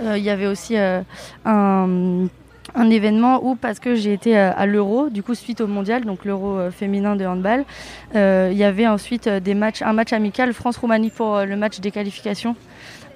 il 0.01 0.23
y 0.23 0.29
avait 0.29 0.47
aussi 0.47 0.77
euh, 0.77 1.01
un 1.45 2.27
un 2.75 2.91
événement 2.91 3.43
où 3.43 3.55
parce 3.55 3.79
que 3.79 3.95
j'ai 3.95 4.13
été 4.13 4.37
euh, 4.37 4.51
à 4.55 4.67
l'Euro, 4.67 5.09
du 5.09 5.23
coup 5.23 5.33
suite 5.33 5.59
au 5.59 5.65
mondial, 5.65 6.05
donc 6.05 6.23
l'Euro 6.23 6.69
féminin 6.69 7.15
de 7.15 7.25
handball, 7.25 7.65
il 8.13 8.57
y 8.57 8.63
avait 8.63 8.85
ensuite 8.85 9.27
des 9.27 9.55
matchs, 9.55 9.81
un 9.81 9.93
match 9.93 10.13
amical 10.13 10.53
France-Roumanie 10.53 11.09
pour 11.09 11.39
le 11.39 11.55
match 11.55 11.79
des 11.79 11.89
qualifications 11.89 12.55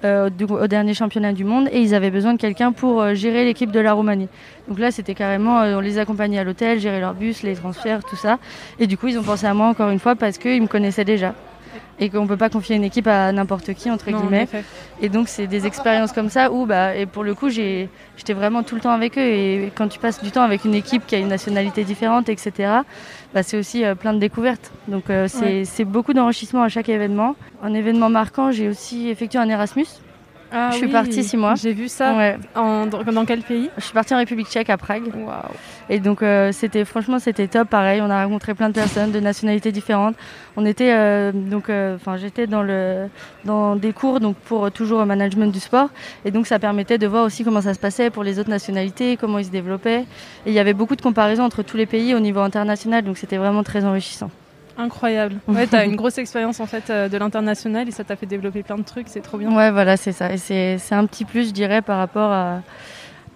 au 0.02 0.66
dernier 0.66 0.92
championnat 0.92 1.32
du 1.32 1.44
monde 1.44 1.68
et 1.70 1.80
ils 1.80 1.94
avaient 1.94 2.10
besoin 2.10 2.34
de 2.34 2.38
quelqu'un 2.38 2.72
pour 2.72 3.14
gérer 3.14 3.44
l'équipe 3.44 3.70
de 3.70 3.78
la 3.78 3.92
Roumanie. 3.92 4.28
Donc 4.66 4.80
là 4.80 4.90
c'était 4.90 5.14
carrément, 5.14 5.60
on 5.60 5.80
les 5.80 5.98
accompagnait 5.98 6.40
à 6.40 6.44
l'hôtel, 6.44 6.80
gérer 6.80 6.98
leur 6.98 7.14
bus, 7.14 7.44
les 7.44 7.54
transferts, 7.54 8.02
tout 8.02 8.16
ça. 8.16 8.40
Et 8.80 8.88
du 8.88 8.98
coup 8.98 9.06
ils 9.06 9.18
ont 9.20 9.22
pensé 9.22 9.46
à 9.46 9.54
moi 9.54 9.68
encore 9.68 9.90
une 9.90 10.00
fois 10.00 10.16
parce 10.16 10.36
qu'ils 10.36 10.62
me 10.62 10.66
connaissaient 10.66 11.04
déjà 11.04 11.32
et 11.98 12.10
qu'on 12.10 12.26
peut 12.26 12.36
pas 12.36 12.50
confier 12.50 12.76
une 12.76 12.84
équipe 12.84 13.06
à 13.06 13.32
n'importe 13.32 13.72
qui 13.74 13.90
entre 13.90 14.06
guillemets. 14.10 14.48
Et 15.00 15.08
donc 15.08 15.28
c'est 15.28 15.46
des 15.46 15.66
expériences 15.66 16.12
comme 16.12 16.30
ça 16.30 16.50
où 16.50 16.66
bah 16.66 16.94
et 16.94 17.06
pour 17.06 17.24
le 17.24 17.34
coup 17.34 17.48
j'étais 17.48 18.32
vraiment 18.32 18.62
tout 18.62 18.74
le 18.74 18.80
temps 18.80 18.92
avec 18.92 19.18
eux 19.18 19.22
et 19.22 19.72
quand 19.74 19.88
tu 19.88 19.98
passes 19.98 20.22
du 20.22 20.30
temps 20.30 20.42
avec 20.42 20.64
une 20.64 20.74
équipe 20.74 21.06
qui 21.06 21.14
a 21.14 21.18
une 21.18 21.28
nationalité 21.28 21.84
différente 21.84 22.28
etc. 22.28 22.52
Bah, 23.32 23.42
c'est 23.42 23.58
aussi 23.58 23.84
euh, 23.84 23.94
plein 23.96 24.12
de 24.12 24.18
découvertes. 24.18 24.70
Donc 24.88 25.10
euh, 25.10 25.26
c'est 25.28 25.84
beaucoup 25.84 26.12
d'enrichissement 26.12 26.62
à 26.62 26.68
chaque 26.68 26.88
événement. 26.88 27.34
Un 27.62 27.74
événement 27.74 28.08
marquant 28.08 28.52
j'ai 28.52 28.68
aussi 28.68 29.08
effectué 29.08 29.38
un 29.38 29.48
Erasmus 29.48 29.86
ah 30.54 30.70
je 30.70 30.76
suis 30.76 30.88
partie 30.88 31.24
six 31.24 31.36
mois. 31.36 31.54
J'ai 31.56 31.72
vu 31.72 31.88
ça. 31.88 32.36
En, 32.54 32.86
dans 32.86 33.24
quel 33.24 33.42
pays? 33.42 33.70
Je 33.76 33.82
suis 33.82 33.92
partie 33.92 34.14
en 34.14 34.18
République 34.18 34.48
tchèque 34.48 34.70
à 34.70 34.76
Prague. 34.76 35.02
Et 35.90 35.98
donc 35.98 36.22
euh, 36.22 36.52
c'était 36.52 36.84
franchement 36.84 37.18
c'était 37.18 37.48
top. 37.48 37.68
Pareil, 37.68 38.00
on 38.00 38.08
a 38.08 38.24
rencontré 38.24 38.54
plein 38.54 38.68
de 38.68 38.74
personnes 38.74 39.10
de 39.10 39.20
nationalités 39.20 39.72
différentes. 39.72 40.14
On 40.56 40.64
était 40.64 40.92
euh, 40.92 41.32
donc, 41.32 41.68
euh, 41.68 41.96
enfin 41.96 42.16
j'étais 42.16 42.46
dans 42.46 42.62
le 42.62 43.08
dans 43.44 43.74
des 43.74 43.92
cours 43.92 44.20
donc 44.20 44.36
pour 44.36 44.70
toujours 44.70 45.00
au 45.00 45.04
management 45.04 45.52
du 45.52 45.60
sport. 45.60 45.88
Et 46.24 46.30
donc 46.30 46.46
ça 46.46 46.58
permettait 46.58 46.98
de 46.98 47.06
voir 47.06 47.24
aussi 47.24 47.44
comment 47.44 47.60
ça 47.60 47.74
se 47.74 47.80
passait 47.80 48.10
pour 48.10 48.22
les 48.22 48.38
autres 48.38 48.50
nationalités, 48.50 49.16
comment 49.16 49.38
ils 49.38 49.46
se 49.46 49.50
développaient. 49.50 50.04
Et 50.46 50.50
il 50.50 50.52
y 50.52 50.60
avait 50.60 50.74
beaucoup 50.74 50.96
de 50.96 51.02
comparaisons 51.02 51.42
entre 51.42 51.62
tous 51.62 51.76
les 51.76 51.86
pays 51.86 52.14
au 52.14 52.20
niveau 52.20 52.40
international. 52.40 53.02
Donc 53.02 53.18
c'était 53.18 53.36
vraiment 53.38 53.64
très 53.64 53.84
enrichissant. 53.84 54.30
Incroyable. 54.76 55.36
Ouais, 55.48 55.66
tu 55.66 55.76
as 55.76 55.84
une 55.84 55.96
grosse 55.96 56.18
expérience 56.18 56.60
en 56.60 56.66
fait 56.66 56.90
euh, 56.90 57.08
de 57.08 57.16
l'international 57.16 57.88
et 57.88 57.90
ça 57.90 58.04
t'a 58.04 58.16
fait 58.16 58.26
développer 58.26 58.62
plein 58.62 58.76
de 58.76 58.82
trucs, 58.82 59.08
c'est 59.08 59.20
trop 59.20 59.38
bien. 59.38 59.54
Ouais, 59.54 59.70
voilà, 59.70 59.96
c'est 59.96 60.12
ça. 60.12 60.32
Et 60.32 60.38
c'est 60.38 60.94
un 60.94 61.06
petit 61.06 61.24
plus, 61.24 61.48
je 61.48 61.52
dirais, 61.52 61.82
par 61.82 61.98
rapport 61.98 62.30
à. 62.30 62.62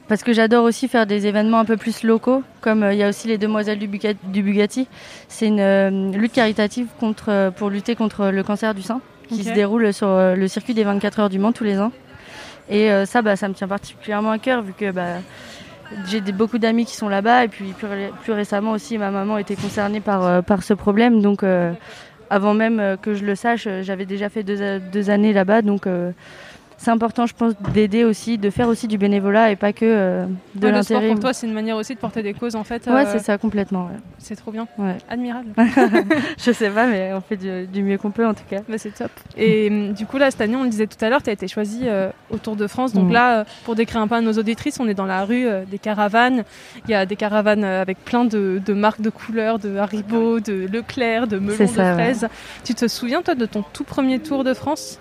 Parce 0.09 0.23
que 0.23 0.33
j'adore 0.33 0.65
aussi 0.65 0.89
faire 0.89 1.07
des 1.07 1.27
événements 1.27 1.59
un 1.59 1.67
peu 1.67 1.77
plus 1.77 2.03
locaux, 2.03 2.43
comme 2.63 2.83
euh, 2.83 2.95
il 2.95 2.99
y 2.99 3.03
a 3.03 3.09
aussi 3.11 3.29
les 3.29 3.37
Demoiselles 3.37 3.79
du, 3.79 3.87
Bugatti. 3.89 4.89
C'est 5.29 5.47
une 5.47 5.61
euh, 5.61 6.11
lutte 6.13 6.33
caritative 6.33 6.87
contre, 6.99 7.53
pour 7.57 7.69
lutter 7.69 7.95
contre 7.95 8.29
le 8.29 8.43
cancer 8.43 8.75
du 8.75 8.83
sein 8.83 9.01
qui 9.29 9.45
se 9.45 9.53
déroule 9.53 9.93
sur 9.93 10.09
le 10.09 10.49
circuit 10.49 10.73
des 10.73 10.85
24 10.85 11.21
heures 11.21 11.29
du 11.29 11.39
Mans 11.39 11.53
tous 11.53 11.65
les 11.65 11.79
ans. 11.79 11.93
Et 12.71 12.89
ça, 13.05 13.21
bah, 13.21 13.37
ça 13.37 13.47
me 13.47 13.53
tient 13.53 13.69
particulièrement 13.69 14.31
à 14.31 14.39
cœur 14.39 14.63
vu 14.63 14.73
que 14.73 14.91
bah, 14.91 15.17
j'ai 16.07 16.21
beaucoup 16.21 16.59
d'amis 16.59 16.85
qui 16.85 16.97
sont 16.97 17.09
là-bas 17.09 17.45
et 17.45 17.49
puis 17.49 17.75
plus, 18.23 18.33
récemment 18.33 18.73
aussi 18.73 18.99
ma 18.99 19.11
maman 19.11 19.39
était 19.39 19.57
concernée 19.57 20.01
par, 20.01 20.43
par 20.45 20.63
ce 20.63 20.75
problème. 20.75 21.21
Donc 21.21 21.45
avant 22.31 22.55
même 22.55 22.97
que 23.01 23.15
je 23.15 23.25
le 23.25 23.35
sache, 23.35 23.67
j'avais 23.83 24.05
déjà 24.07 24.29
fait 24.29 24.43
deux, 24.43 24.81
deux 24.81 25.11
années 25.11 25.33
là-bas. 25.33 25.63
Donc 25.63 25.87
c'est 26.79 26.93
important, 26.93 27.27
je 27.27 27.35
pense, 27.35 27.55
d'aider 27.75 28.05
aussi, 28.05 28.39
de 28.39 28.51
faire 28.51 28.69
aussi 28.69 28.87
du 28.87 28.99
bénévolat 28.99 29.51
et 29.51 29.57
pas 29.57 29.73
que 29.73 29.85
euh, 29.85 30.27
de 30.55 30.69
l'intérêt. 30.69 31.09
Pour 31.11 31.19
toi, 31.19 31.33
c'est 31.33 31.49
une 31.49 31.53
manière 31.53 31.77
aussi 31.77 31.93
de 31.93 31.99
porter 31.99 32.23
des 32.23 32.35
causes, 32.35 32.55
en 32.55 32.63
fait. 32.63 32.87
Ouais, 32.87 33.05
euh, 33.05 33.09
c'est 33.11 33.19
ça, 33.19 33.37
complètement. 33.37 33.91
C'est 34.19 34.37
trop 34.37 34.53
bien. 34.53 34.69
Ouais. 34.79 34.97
Admirable. 35.11 35.49
je 36.39 36.53
sais 36.53 36.71
pas, 36.71 36.87
mais 36.87 37.13
on 37.13 37.21
fait 37.21 37.37
du, 37.37 37.83
mieux 37.83 37.99
qu'on 37.99 38.13
peut, 38.13 38.25
en 38.25 38.33
tout 38.33 38.45
cas. 38.49 38.61
Bah, 38.69 38.79
c'est 38.79 38.95
top. 38.95 39.11
Et 39.37 39.69
hum, 39.69 39.93
du 39.93 40.07
coup, 40.07 40.19
là, 40.19 40.31
cette 40.31 40.41
année, 40.41 40.55
on 40.55 40.63
le 40.63 40.69
disait 40.69 40.87
tout 40.87 41.05
à 41.05 41.11
l'heure, 41.11 41.21
tu 41.21 41.31
as 41.31 41.33
été 41.33 41.49
choisie 41.49 41.83
euh, 41.85 42.11
au 42.31 42.39
Tour 42.39 42.55
de 42.55 42.69
France. 42.69 42.93
Donc 42.93 43.09
mm. 43.09 43.13
là, 43.13 43.45
pour 43.65 43.75
décrire 43.75 44.01
un 44.01 44.07
peu 44.07 44.15
à 44.15 44.21
nos 44.21 44.35
auditrices, 44.35 44.79
on 44.79 44.87
est 44.87 44.95
dans 44.95 45.07
la 45.07 45.25
rue 45.25 45.49
des 45.69 45.81
caravanes. 45.81 46.45
Il 46.87 46.93
y 46.93 46.95
a 46.95 47.07
des 47.07 47.17
caravanes 47.17 47.65
avec 47.65 48.05
plein 48.05 48.25
de, 48.25 48.63
marques 48.73 49.01
de 49.01 49.11
couleurs, 49.11 49.59
de 49.59 49.77
Haribo, 49.77 50.39
de 50.39 50.69
Leclerc, 50.73 51.27
de 51.27 51.41
melons, 51.41 51.59
de 51.59 51.67
fraises. 51.67 52.29
Tu 52.63 52.75
te 52.75 52.87
souviens, 52.87 53.23
toi, 53.23 53.35
de 53.35 53.47
ton 53.47 53.65
tout 53.73 53.85
premier 53.85 54.21
Tour 54.21 54.45
de 54.45 54.55
France? 54.55 55.01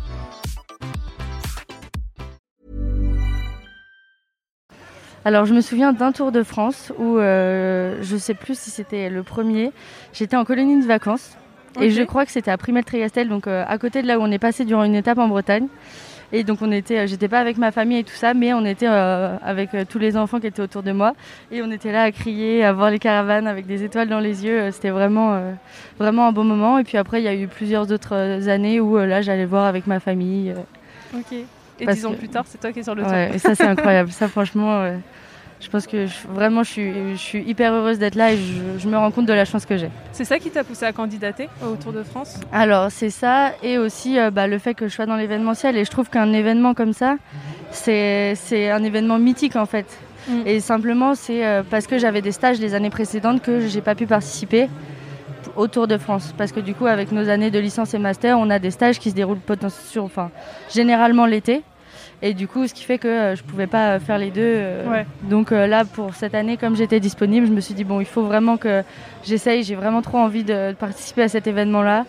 Alors 5.23 5.45
je 5.45 5.53
me 5.53 5.61
souviens 5.61 5.93
d'un 5.93 6.11
Tour 6.11 6.31
de 6.31 6.41
France 6.41 6.91
où 6.97 7.19
euh, 7.19 7.97
je 8.01 8.17
sais 8.17 8.33
plus 8.33 8.57
si 8.57 8.71
c'était 8.71 9.09
le 9.09 9.21
premier. 9.21 9.71
J'étais 10.13 10.35
en 10.35 10.43
colonie 10.45 10.81
de 10.81 10.87
vacances 10.87 11.37
et 11.79 11.91
je 11.91 12.01
crois 12.01 12.25
que 12.25 12.31
c'était 12.31 12.49
à 12.49 12.57
Primel-Trigastel, 12.57 13.29
donc 13.29 13.45
euh, 13.45 13.63
à 13.67 13.77
côté 13.77 14.01
de 14.01 14.07
là 14.07 14.17
où 14.17 14.23
on 14.23 14.31
est 14.31 14.39
passé 14.39 14.65
durant 14.65 14.83
une 14.83 14.95
étape 14.95 15.19
en 15.19 15.27
Bretagne. 15.27 15.67
Et 16.33 16.43
donc 16.43 16.63
on 16.63 16.71
était, 16.71 16.99
euh, 16.99 17.07
j'étais 17.07 17.27
pas 17.27 17.39
avec 17.39 17.59
ma 17.59 17.71
famille 17.71 17.99
et 17.99 18.03
tout 18.03 18.15
ça, 18.15 18.33
mais 18.33 18.51
on 18.53 18.65
était 18.65 18.87
avec 18.87 19.69
tous 19.87 19.99
les 19.99 20.17
enfants 20.17 20.39
qui 20.39 20.47
étaient 20.47 20.61
autour 20.61 20.81
de 20.81 20.91
moi 20.91 21.13
et 21.51 21.61
on 21.61 21.69
était 21.69 21.91
là 21.91 22.01
à 22.01 22.11
crier, 22.11 22.63
à 22.63 22.73
voir 22.73 22.89
les 22.89 22.99
caravanes 22.99 23.45
avec 23.45 23.67
des 23.67 23.83
étoiles 23.83 24.09
dans 24.09 24.19
les 24.19 24.43
yeux. 24.43 24.71
C'était 24.71 24.89
vraiment, 24.89 25.39
vraiment 25.99 26.29
un 26.29 26.31
bon 26.31 26.45
moment. 26.45 26.79
Et 26.79 26.83
puis 26.83 26.97
après 26.97 27.21
il 27.21 27.25
y 27.25 27.27
a 27.27 27.35
eu 27.35 27.47
plusieurs 27.47 27.91
autres 27.91 28.15
années 28.49 28.79
où 28.79 28.97
là 28.97 29.21
j'allais 29.21 29.45
voir 29.45 29.65
avec 29.65 29.85
ma 29.85 29.99
famille. 29.99 30.55
Ok. 31.15 31.45
Et 31.81 31.93
dix 31.93 32.05
ans 32.05 32.13
plus 32.13 32.29
tard, 32.29 32.45
c'est 32.47 32.59
toi 32.59 32.71
qui 32.71 32.79
es 32.79 32.83
sur 32.83 32.95
le 32.95 33.03
tour. 33.03 33.13
et 33.13 33.39
ça, 33.39 33.55
c'est 33.55 33.63
incroyable. 33.67 34.11
ça, 34.11 34.27
franchement, 34.27 34.91
je 35.61 35.69
pense 35.69 35.85
que 35.85 36.07
vraiment, 36.27 36.63
je 36.63 36.71
suis, 36.71 36.93
je 37.11 37.21
suis 37.21 37.43
hyper 37.43 37.71
heureuse 37.71 37.99
d'être 37.99 38.15
là 38.15 38.33
et 38.33 38.37
je, 38.79 38.87
me 38.87 38.97
rends 38.97 39.11
compte 39.11 39.27
de 39.27 39.33
la 39.33 39.45
chance 39.45 39.65
que 39.65 39.77
j'ai. 39.77 39.89
C'est 40.11 40.25
ça 40.25 40.39
qui 40.39 40.49
t'a 40.49 40.63
poussé 40.63 40.85
à 40.85 40.91
candidater 40.91 41.49
au 41.63 41.75
Tour 41.75 41.93
de 41.93 42.01
France? 42.01 42.39
Alors, 42.51 42.89
c'est 42.89 43.11
ça. 43.11 43.51
Et 43.61 43.77
aussi 43.77 44.17
euh, 44.17 44.31
bah, 44.31 44.47
le 44.47 44.57
fait 44.57 44.73
que 44.73 44.87
je 44.87 44.93
sois 44.93 45.05
dans 45.05 45.15
l'événementiel. 45.15 45.77
Et 45.77 45.85
je 45.85 45.91
trouve 45.91 46.09
qu'un 46.09 46.33
événement 46.33 46.73
comme 46.73 46.93
ça, 46.93 47.17
c'est 47.71 48.35
un 48.71 48.83
événement 48.83 49.19
mythique, 49.19 49.55
en 49.55 49.67
fait. 49.67 49.85
Mm. 50.27 50.47
Et 50.47 50.59
simplement, 50.61 51.13
c'est 51.13 51.45
euh, 51.45 51.61
parce 51.69 51.85
que 51.85 51.99
j'avais 51.99 52.23
des 52.23 52.31
stages 52.31 52.59
les 52.59 52.73
années 52.73 52.89
précédentes 52.89 53.43
que 53.43 53.67
j'ai 53.67 53.81
pas 53.81 53.93
pu 53.93 54.07
participer 54.07 54.67
au 55.55 55.67
Tour 55.67 55.87
de 55.87 55.97
France. 55.97 56.33
Parce 56.35 56.51
que 56.51 56.59
du 56.59 56.73
coup, 56.73 56.87
avec 56.87 57.11
nos 57.11 57.29
années 57.29 57.51
de 57.51 57.59
licence 57.59 57.93
et 57.93 57.99
master, 57.99 58.39
on 58.39 58.49
a 58.49 58.57
des 58.57 58.71
stages 58.71 58.97
qui 58.97 59.11
se 59.11 59.15
déroulent 59.15 59.39
sur, 59.69 60.03
enfin, 60.03 60.31
généralement 60.73 61.27
l'été. 61.27 61.61
Et 62.23 62.33
du 62.33 62.47
coup, 62.47 62.67
ce 62.67 62.73
qui 62.73 62.83
fait 62.83 62.99
que 62.99 63.07
euh, 63.07 63.35
je 63.35 63.43
pouvais 63.43 63.67
pas 63.67 63.99
faire 63.99 64.17
les 64.17 64.29
deux. 64.29 64.41
Euh. 64.43 65.03
Donc 65.23 65.51
euh, 65.51 65.65
là, 65.65 65.85
pour 65.85 66.13
cette 66.13 66.35
année, 66.35 66.55
comme 66.55 66.75
j'étais 66.75 66.99
disponible, 66.99 67.47
je 67.47 67.51
me 67.51 67.61
suis 67.61 67.73
dit, 67.73 67.83
bon, 67.83 67.99
il 67.99 68.05
faut 68.05 68.23
vraiment 68.23 68.57
que 68.57 68.83
j'essaye. 69.23 69.63
J'ai 69.63 69.75
vraiment 69.75 70.01
trop 70.01 70.19
envie 70.19 70.43
de 70.43 70.73
participer 70.73 71.23
à 71.23 71.29
cet 71.29 71.47
événement-là. 71.47 72.05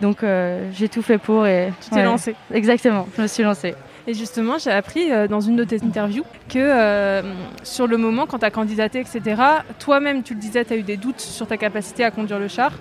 Donc 0.00 0.24
j'ai 0.72 0.88
tout 0.88 1.02
fait 1.02 1.18
pour. 1.18 1.46
Et, 1.46 1.72
tu 1.82 1.90
t'es 1.90 2.02
lancée 2.02 2.34
Exactement, 2.52 3.06
je 3.16 3.22
me 3.22 3.26
suis 3.26 3.42
lancée. 3.42 3.74
Et 4.06 4.14
justement, 4.14 4.56
j'ai 4.56 4.70
appris 4.70 5.10
dans 5.28 5.40
une 5.40 5.56
de 5.56 5.64
tes 5.64 5.84
interviews 5.84 6.24
que 6.48 7.22
sur 7.62 7.86
le 7.86 7.98
moment, 7.98 8.24
quand 8.24 8.38
tu 8.38 8.46
as 8.46 8.50
candidaté, 8.50 9.00
etc., 9.00 9.42
toi-même, 9.78 10.22
tu 10.22 10.32
le 10.32 10.40
disais, 10.40 10.64
tu 10.64 10.72
as 10.72 10.76
eu 10.76 10.82
des 10.82 10.96
doutes 10.96 11.20
sur 11.20 11.46
ta 11.46 11.58
capacité 11.58 12.02
à 12.02 12.10
conduire 12.10 12.38
le 12.38 12.48
char. 12.48 12.72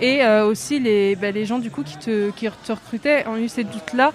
Et 0.00 0.26
aussi, 0.26 0.80
les, 0.80 1.14
bah, 1.14 1.30
les 1.30 1.44
gens 1.44 1.58
du 1.58 1.70
coup 1.70 1.82
qui 1.82 1.98
te, 1.98 2.30
qui 2.30 2.48
te 2.48 2.72
recrutaient 2.72 3.26
ont 3.26 3.36
eu 3.36 3.48
ces 3.48 3.64
doutes-là 3.64 4.12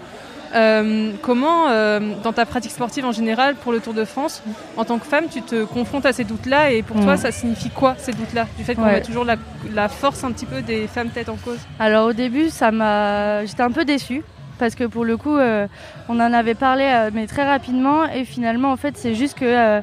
euh, 0.53 1.11
comment, 1.21 1.69
euh, 1.69 1.99
dans 2.23 2.33
ta 2.33 2.45
pratique 2.45 2.71
sportive 2.71 3.05
en 3.05 3.11
général, 3.11 3.55
pour 3.55 3.71
le 3.71 3.79
Tour 3.79 3.93
de 3.93 4.05
France, 4.05 4.43
en 4.75 4.85
tant 4.85 4.99
que 4.99 5.05
femme, 5.05 5.25
tu 5.31 5.41
te 5.41 5.65
confrontes 5.65 6.05
à 6.05 6.13
ces 6.13 6.23
doutes-là 6.23 6.71
et 6.71 6.83
pour 6.83 6.99
toi, 6.99 7.15
mm. 7.15 7.17
ça 7.17 7.31
signifie 7.31 7.69
quoi 7.69 7.95
ces 7.97 8.11
doutes-là 8.11 8.47
Du 8.57 8.63
fait 8.63 8.75
qu'on 8.75 8.85
met 8.85 9.01
toujours 9.01 9.25
la, 9.25 9.89
force 9.89 10.23
un 10.23 10.31
petit 10.31 10.45
peu 10.45 10.61
des 10.61 10.87
femmes 10.87 11.09
tête 11.09 11.29
en 11.29 11.35
cause? 11.35 11.59
Alors 11.79 12.07
au 12.07 12.13
début, 12.13 12.49
ça 12.49 12.71
m'a, 12.71 13.45
j'étais 13.45 13.63
un 13.63 13.71
peu 13.71 13.85
déçue 13.85 14.23
parce 14.59 14.75
que 14.75 14.85
pour 14.85 15.05
le 15.05 15.17
coup, 15.17 15.37
euh, 15.37 15.67
on 16.09 16.19
en 16.19 16.33
avait 16.33 16.55
parlé, 16.55 17.09
mais 17.13 17.27
très 17.27 17.47
rapidement, 17.47 18.05
et 18.05 18.25
finalement, 18.25 18.71
en 18.71 18.77
fait, 18.77 18.97
c'est 18.97 19.13
juste 19.13 19.37
que 19.37 19.81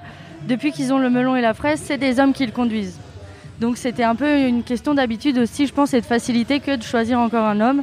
depuis 0.48 0.72
qu'ils 0.72 0.92
ont 0.92 0.98
le 0.98 1.10
melon 1.10 1.36
et 1.36 1.40
la 1.40 1.54
fraise, 1.54 1.80
c'est 1.82 1.98
des 1.98 2.18
hommes 2.18 2.32
qui 2.32 2.44
le 2.44 2.52
conduisent. 2.52 2.98
Donc 3.60 3.76
c'était 3.76 4.02
un 4.02 4.16
peu 4.16 4.40
une 4.40 4.62
question 4.62 4.94
d'habitude 4.94 5.38
aussi, 5.38 5.66
je 5.66 5.72
pense, 5.72 5.94
et 5.94 6.00
de 6.00 6.06
facilité 6.06 6.60
que 6.60 6.74
de 6.76 6.82
choisir 6.82 7.18
encore 7.18 7.46
un 7.46 7.60
homme. 7.60 7.82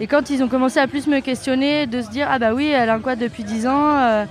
Et 0.00 0.06
quand 0.06 0.30
ils 0.30 0.42
ont 0.42 0.48
commencé 0.48 0.78
à 0.78 0.86
plus 0.86 1.06
me 1.08 1.20
questionner, 1.20 1.86
de 1.86 2.02
se 2.02 2.10
dire 2.10 2.28
ah 2.30 2.38
bah 2.38 2.52
oui, 2.54 2.68
elle 2.68 2.88
a 2.88 2.94
un 2.94 3.00
quad 3.00 3.18
depuis 3.18 3.42
10 3.42 3.66
ans, 3.66 3.98
euh, 3.98 4.24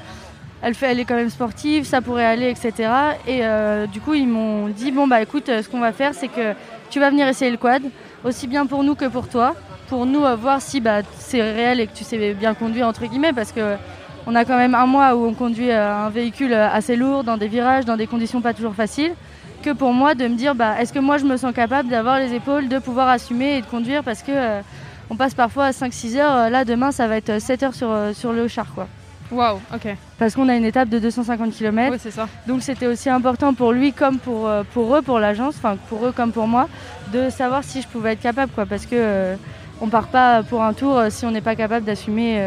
elle, 0.61 0.73
fait, 0.73 0.91
elle 0.91 0.99
est 0.99 1.05
quand 1.05 1.15
même 1.15 1.29
sportive, 1.29 1.85
ça 1.85 2.01
pourrait 2.01 2.25
aller, 2.25 2.49
etc. 2.49 2.89
Et 3.27 3.39
euh, 3.41 3.85
du 3.85 3.99
coup, 3.99 4.13
ils 4.13 4.27
m'ont 4.27 4.69
dit 4.69 4.91
bon 4.91 5.07
bah 5.07 5.21
écoute, 5.21 5.47
ce 5.47 5.67
qu'on 5.67 5.79
va 5.79 5.91
faire, 5.91 6.13
c'est 6.13 6.29
que 6.29 6.53
tu 6.89 7.01
vas 7.01 7.09
venir 7.09 7.27
essayer 7.27 7.51
le 7.51 7.57
quad, 7.57 7.83
aussi 8.23 8.47
bien 8.47 8.65
pour 8.65 8.83
nous 8.83 8.95
que 8.95 9.05
pour 9.05 9.27
toi, 9.27 9.55
pour 9.89 10.05
nous 10.05 10.23
euh, 10.23 10.37
voir 10.37 10.61
si 10.61 10.79
bah, 10.79 11.01
c'est 11.19 11.41
réel 11.41 11.81
et 11.81 11.87
que 11.87 11.95
tu 11.95 12.05
sais 12.05 12.33
bien 12.33 12.53
conduire 12.53 12.87
entre 12.87 13.05
guillemets, 13.05 13.33
parce 13.33 13.51
que 13.51 13.75
on 14.25 14.35
a 14.35 14.45
quand 14.45 14.57
même 14.57 14.75
un 14.75 14.85
mois 14.85 15.15
où 15.15 15.25
on 15.25 15.33
conduit 15.33 15.71
un 15.71 16.09
véhicule 16.09 16.53
assez 16.53 16.97
lourd 16.97 17.23
dans 17.23 17.37
des 17.37 17.47
virages, 17.47 17.85
dans 17.85 17.95
des 17.95 18.07
conditions 18.07 18.41
pas 18.41 18.53
toujours 18.53 18.73
faciles 18.73 19.13
que 19.63 19.69
pour 19.71 19.93
moi 19.93 20.15
de 20.15 20.27
me 20.27 20.35
dire 20.35 20.53
bah, 20.53 20.75
est-ce 20.79 20.91
que 20.91 20.99
moi 20.99 21.17
je 21.17 21.25
me 21.25 21.37
sens 21.37 21.53
capable 21.53 21.89
d'avoir 21.89 22.19
les 22.19 22.33
épaules, 22.33 22.67
de 22.67 22.77
pouvoir 22.77 23.07
assumer 23.07 23.57
et 23.57 23.61
de 23.61 23.65
conduire 23.65 24.03
parce 24.03 24.21
que 24.21 24.61
on 25.09 25.15
passe 25.15 25.33
parfois 25.33 25.65
à 25.65 25.71
5-6 25.71 26.17
heures. 26.17 26.35
Euh, 26.35 26.49
là, 26.49 26.65
demain, 26.65 26.91
ça 26.91 27.07
va 27.07 27.17
être 27.17 27.39
7 27.39 27.63
heures 27.63 27.73
sur, 27.73 27.89
euh, 27.91 28.13
sur 28.13 28.33
le 28.33 28.47
char. 28.47 28.67
Quoi. 28.73 28.87
Waouh, 29.31 29.59
ok. 29.73 29.95
Parce 30.17 30.35
qu'on 30.35 30.47
a 30.49 30.55
une 30.55 30.65
étape 30.65 30.89
de 30.89 30.99
250 30.99 31.51
km. 31.51 31.91
Oui, 31.91 31.97
c'est 32.01 32.11
ça. 32.11 32.27
Donc 32.47 32.61
c'était 32.61 32.87
aussi 32.87 33.09
important 33.09 33.53
pour 33.53 33.71
lui 33.71 33.91
comme 33.93 34.19
pour, 34.19 34.47
euh, 34.47 34.63
pour 34.73 34.95
eux, 34.95 35.01
pour 35.01 35.19
l'agence, 35.19 35.55
enfin 35.57 35.77
pour 35.89 36.05
eux 36.05 36.11
comme 36.11 36.31
pour 36.31 36.47
moi, 36.47 36.67
de 37.11 37.29
savoir 37.29 37.63
si 37.63 37.81
je 37.81 37.87
pouvais 37.87 38.13
être 38.13 38.21
capable. 38.21 38.51
Quoi, 38.53 38.65
parce 38.65 38.85
que 38.85 39.35
on 39.79 39.89
part 39.89 40.07
pas 40.07 40.41
pour 40.43 40.63
un 40.63 40.73
tour 40.73 40.99
si 41.09 41.25
on 41.25 41.31
n'est 41.31 41.41
pas 41.41 41.55
capable 41.55 41.85
d'assumer 41.85 42.41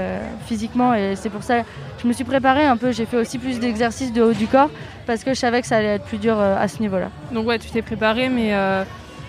physiquement. 0.47 0.95
Et 0.95 1.15
c'est 1.15 1.29
pour 1.29 1.45
ça 1.45 1.61
que 1.61 1.67
je 2.03 2.09
me 2.09 2.13
suis 2.13 2.25
préparée 2.25 2.65
un 2.65 2.77
peu. 2.77 2.91
J'ai 2.91 3.07
fait 3.07 3.19
aussi 3.19 3.39
plus 3.39 3.61
d'exercices 3.61 4.13
de 4.13 4.21
haut 4.23 4.33
du 4.33 4.49
corps 4.49 4.71
parce 5.07 5.23
que 5.23 5.33
je 5.33 5.39
savais 5.39 5.61
que 5.61 5.69
ça 5.69 5.77
allait 5.77 5.95
être 5.95 6.07
plus 6.07 6.19
dur 6.19 6.41
à 6.41 6.67
ce 6.67 6.81
niveau-là. 6.81 7.11
Donc 7.31 7.47
ouais, 7.47 7.61
tu 7.61 7.71
t'es 7.71 7.83
préparée, 7.83 8.29
mais 8.29 8.53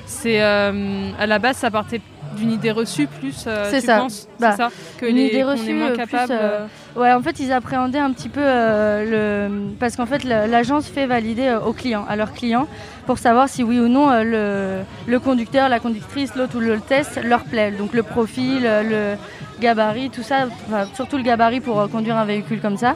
c'est 0.07 0.41
à 0.41 1.27
la 1.27 1.38
base 1.38 1.57
ça 1.57 1.69
partait 1.69 2.01
d'une 2.35 2.51
idée 2.51 2.71
reçue 2.71 3.07
plus 3.07 3.45
euh, 3.47 3.67
c'est 3.69 3.81
ça. 3.81 4.07
Bah, 4.39 4.55
ça 4.55 4.69
que 4.97 5.05
une 5.05 5.17
idée 5.17 5.43
reçue 5.43 5.73
moins 5.73 5.95
capable 5.95 6.31
euh, 6.31 6.65
ouais 6.95 7.11
en 7.13 7.21
fait 7.21 7.39
ils 7.39 7.51
appréhendaient 7.51 8.00
un 8.00 8.11
petit 8.11 8.29
peu 8.29 8.41
euh, 8.43 9.47
le 9.50 9.73
parce 9.79 9.95
qu'en 9.95 10.05
fait 10.05 10.23
l'agence 10.23 10.88
fait 10.88 11.05
valider 11.05 11.55
aux 11.65 11.73
clients 11.73 12.05
à 12.07 12.15
leurs 12.15 12.33
clients 12.33 12.67
pour 13.05 13.17
savoir 13.17 13.50
si 13.50 13.63
oui 13.63 13.79
ou 13.79 13.88
non 13.88 14.11
le, 14.23 14.81
le 15.07 15.19
conducteur 15.19 15.69
la 15.69 15.79
conductrice 15.79 16.35
l'autre 16.35 16.57
ou 16.57 16.59
le 16.59 16.79
test 16.79 17.19
leur 17.23 17.43
plaît 17.43 17.71
donc 17.71 17.93
le 17.93 18.03
profil 18.03 18.63
le 18.63 19.15
gabarit 19.59 20.09
tout 20.09 20.23
ça 20.23 20.47
surtout 20.93 21.17
le 21.17 21.23
gabarit 21.23 21.59
pour 21.59 21.89
conduire 21.89 22.17
un 22.17 22.25
véhicule 22.25 22.61
comme 22.61 22.77
ça 22.77 22.95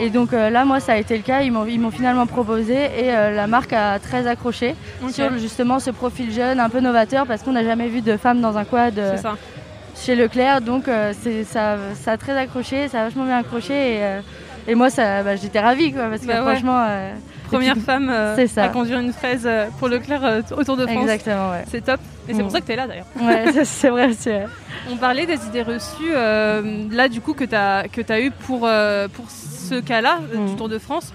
et 0.00 0.08
donc 0.08 0.32
euh, 0.32 0.48
là, 0.48 0.64
moi, 0.64 0.80
ça 0.80 0.92
a 0.92 0.96
été 0.96 1.14
le 1.14 1.22
cas. 1.22 1.42
Ils 1.42 1.52
m'ont 1.52 1.90
finalement 1.90 2.26
proposé 2.26 2.74
et 2.74 3.10
euh, 3.14 3.32
la 3.32 3.46
marque 3.46 3.74
a 3.74 3.98
très 3.98 4.26
accroché 4.26 4.74
sur 5.10 5.36
justement 5.36 5.78
ce 5.78 5.90
profil 5.90 6.32
jeune, 6.32 6.58
un 6.58 6.70
peu 6.70 6.80
novateur, 6.80 7.26
parce 7.26 7.42
qu'on 7.42 7.52
n'a 7.52 7.64
jamais 7.64 7.88
vu 7.88 8.00
de 8.00 8.16
femme 8.16 8.40
dans 8.40 8.56
un 8.56 8.64
quad 8.64 8.98
euh, 8.98 9.16
chez 9.94 10.16
Leclerc. 10.16 10.62
Donc 10.62 10.86
ça, 10.86 11.76
ça, 11.94 12.12
a 12.12 12.16
très 12.16 12.36
accroché, 12.36 12.88
ça 12.88 13.02
a 13.02 13.04
vachement 13.04 13.26
bien 13.26 13.38
accroché. 13.38 14.00
Et, 14.66 14.74
moi, 14.74 14.88
bah, 14.96 15.36
j'étais 15.36 15.60
ravie, 15.60 15.92
quoi, 15.92 16.08
parce 16.08 16.22
que 16.22 16.26
bah 16.26 16.42
franchement. 16.42 16.86
Première 17.48 17.76
femme 17.78 18.08
à 18.08 18.68
conduire 18.68 19.00
une 19.00 19.12
fraise 19.12 19.48
pour 19.78 19.88
Leclerc 19.88 20.44
autour 20.56 20.76
de 20.76 20.86
France. 20.86 21.02
Exactement, 21.02 21.50
ouais. 21.50 21.64
C'est 21.68 21.84
top. 21.84 22.00
Et 22.28 22.32
c'est 22.32 22.38
pour 22.38 22.48
mm. 22.48 22.54
ça 22.54 22.60
que 22.60 22.66
tu 22.66 22.72
es 22.72 22.76
là 22.76 22.86
d'ailleurs. 22.86 23.06
Ouais, 23.20 23.64
c'est 23.64 23.88
vrai, 23.90 24.12
c'est 24.16 24.44
On 24.90 24.96
parlait 24.96 25.26
des 25.26 25.44
idées 25.46 25.62
reçues, 25.62 26.12
là 26.90 27.08
du 27.08 27.20
coup, 27.20 27.34
que 27.34 27.44
tu 27.44 27.54
as, 27.54 27.84
que 27.92 28.00
as 28.10 28.20
eu 28.20 28.30
pour, 28.30 28.60
pour 29.12 29.26
ce 29.70 29.80
cas-là 29.80 30.20
euh, 30.34 30.46
du 30.46 30.52
mm. 30.52 30.56
Tour 30.56 30.68
de 30.68 30.78
France. 30.78 31.12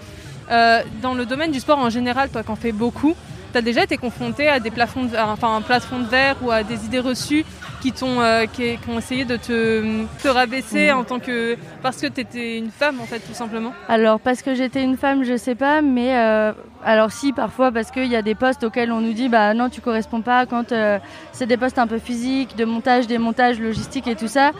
dans 1.01 1.13
le 1.13 1.25
domaine 1.25 1.51
du 1.51 1.59
sport 1.59 1.79
en 1.79 1.89
général, 1.89 2.29
toi 2.29 2.43
qui 2.43 2.51
en 2.51 2.55
fais 2.55 2.71
beaucoup, 2.71 3.15
tu 3.51 3.57
as 3.59 3.62
déjà 3.62 3.83
été 3.83 3.97
confronté 3.97 4.50
à 4.50 4.59
des 4.59 4.71
plafonds 4.71 5.05
de, 5.05 5.15
enfin, 5.17 5.55
un 5.55 5.62
plafond 5.62 6.00
de 6.00 6.07
verre 6.07 6.35
ou 6.41 6.51
à 6.51 6.63
des 6.63 6.85
idées 6.85 7.00
reçues 7.00 7.45
qui, 7.81 7.91
t'ont, 7.91 8.19
euh, 8.19 8.45
qui, 8.51 8.77
ont 8.89 8.97
essayé 8.97 9.25
de 9.25 9.38
te, 9.38 10.03
te 10.21 10.27
rabaisser 10.27 10.91
en 10.91 11.03
tant 11.03 11.19
que. 11.19 11.55
parce 11.81 12.01
que 12.01 12.07
tu 12.07 12.21
étais 12.21 12.57
une 12.57 12.71
femme, 12.71 13.00
en 13.00 13.05
fait, 13.05 13.19
tout 13.19 13.33
simplement? 13.33 13.71
Alors, 13.88 14.19
parce 14.19 14.41
que 14.41 14.55
j'étais 14.55 14.83
une 14.83 14.97
femme, 14.97 15.24
je 15.24 15.38
sais 15.38 15.55
pas, 15.55 15.81
mais. 15.81 16.17
Euh, 16.17 16.51
alors, 16.83 17.12
si, 17.12 17.31
parfois, 17.31 17.71
parce 17.71 17.91
qu'il 17.91 18.07
y 18.07 18.15
a 18.15 18.21
des 18.21 18.35
postes 18.35 18.63
auxquels 18.63 18.91
on 18.91 19.01
nous 19.01 19.13
dit, 19.13 19.29
bah 19.29 19.53
non, 19.53 19.69
tu 19.69 19.81
corresponds 19.81 20.21
pas, 20.21 20.45
quand 20.45 20.71
euh, 20.71 21.00
c'est 21.31 21.45
des 21.45 21.57
postes 21.57 21.79
un 21.79 21.88
peu 21.88 22.00
physiques, 22.00 22.55
de 22.57 22.65
montage, 22.65 23.07
démontage, 23.07 23.59
logistique 23.59 24.07
et 24.07 24.15
tout 24.15 24.27
ça, 24.27 24.51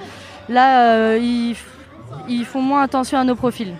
là, 0.48 1.18
ils, 1.18 1.56
ils 2.28 2.46
font 2.46 2.62
moins 2.62 2.84
attention 2.84 3.18
à 3.18 3.24
nos 3.24 3.36
profils. 3.36 3.74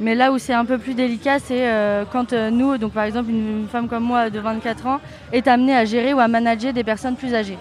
Mais 0.00 0.14
là 0.14 0.32
où 0.32 0.38
c'est 0.38 0.54
un 0.54 0.64
peu 0.64 0.78
plus 0.78 0.94
délicat, 0.94 1.38
c'est 1.38 1.68
euh, 1.68 2.04
quand 2.10 2.32
euh, 2.32 2.50
nous, 2.50 2.78
donc 2.78 2.92
par 2.92 3.04
exemple 3.04 3.28
une, 3.28 3.66
femme 3.70 3.86
comme 3.86 4.04
moi 4.04 4.30
de 4.30 4.40
24 4.40 4.86
ans, 4.86 5.00
est 5.30 5.46
amenée 5.46 5.76
à 5.76 5.84
gérer 5.84 6.14
ou 6.14 6.20
à 6.20 6.26
manager 6.26 6.72
des 6.72 6.84
personnes 6.84 7.16
plus 7.16 7.34
âgées. 7.34 7.58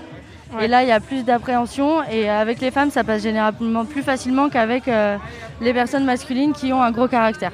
Et 0.61 0.67
là, 0.67 0.81
il 0.81 0.89
y 0.89 0.91
a 0.91 0.99
plus 1.01 1.23
d'appréhension 1.23 2.01
et 2.09 2.27
avec 2.27 2.59
les 2.61 2.71
femmes, 2.71 2.89
ça 2.89 3.03
passe 3.03 3.21
généralement 3.21 3.85
plus 3.85 4.01
facilement 4.01 4.49
qu'avec 4.49 4.87
euh, 4.87 5.17
les 5.61 5.73
personnes 5.73 6.05
masculines 6.05 6.53
qui 6.53 6.71
ont 6.71 6.81
un 6.81 6.91
gros 6.91 7.07
caractère. 7.07 7.51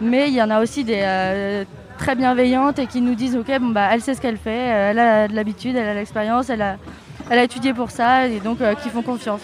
Mais 0.00 0.28
il 0.28 0.34
y 0.34 0.42
en 0.42 0.50
a 0.50 0.60
aussi 0.60 0.82
des 0.82 1.64
très 1.98 2.16
bienveillantes 2.16 2.80
et 2.80 2.86
qui 2.86 3.02
nous 3.02 3.14
disent 3.14 3.36
ok, 3.36 3.52
bon, 3.60 3.68
bah, 3.68 3.88
elle 3.92 4.00
sait 4.00 4.14
ce 4.14 4.20
qu'elle 4.20 4.38
fait, 4.38 4.50
elle 4.56 4.98
a 4.98 5.28
de 5.28 5.34
l'habitude, 5.36 5.76
elle 5.76 5.86
a 5.86 5.94
l'expérience, 5.94 6.50
elle 6.50 6.62
a, 6.62 6.76
elle 7.30 7.38
a 7.38 7.44
étudié 7.44 7.72
pour 7.72 7.92
ça 7.92 8.26
et 8.26 8.40
donc 8.40 8.58
qui 8.82 8.88
font 8.88 9.02
confiance. 9.02 9.42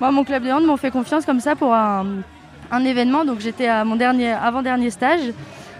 Moi, 0.00 0.10
mon 0.10 0.24
club 0.24 0.44
de 0.44 0.50
hand 0.50 0.64
m'ont 0.64 0.76
fait 0.76 0.90
confiance 0.90 1.24
comme 1.26 1.40
ça 1.40 1.54
pour 1.54 1.74
un 1.74 2.22
un 2.70 2.84
événement. 2.84 3.24
Donc 3.24 3.40
j'étais 3.40 3.68
à 3.68 3.84
mon 3.84 3.96
dernier, 3.96 4.32
avant-dernier 4.32 4.90
stage. 4.90 5.32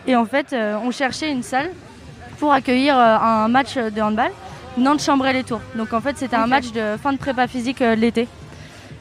Et 0.07 0.17
en 0.17 0.25
fait, 0.25 0.53
euh, 0.53 0.79
on 0.83 0.91
cherchait 0.91 1.31
une 1.31 1.43
salle 1.43 1.71
pour 2.39 2.53
accueillir 2.53 2.99
euh, 2.99 3.17
un 3.19 3.49
match 3.49 3.77
de 3.77 4.01
handball. 4.01 4.31
Nantes-Chambray-les-Tours. 4.79 5.61
Donc 5.75 5.93
en 5.93 6.01
fait, 6.01 6.17
c'était 6.17 6.37
un 6.37 6.47
match 6.47 6.73
de 6.73 6.97
fin 7.03 7.13
de 7.13 7.19
prépa 7.19 7.47
physique 7.47 7.83
euh, 7.83 7.95
l'été. 7.95 8.29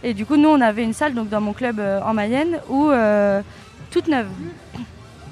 Et 0.04 0.14
du 0.14 0.26
coup, 0.26 0.36
nous, 0.38 0.50
on 0.50 0.62
avait 0.62 0.84
une 0.84 0.94
salle 0.94 1.14
donc, 1.14 1.30
dans 1.30 1.42
mon 1.42 1.54
club 1.54 1.82
en 2.06 2.14
Mayenne, 2.14 2.58
où, 2.70 2.90
toute 3.92 4.08
neuve. 4.08 4.30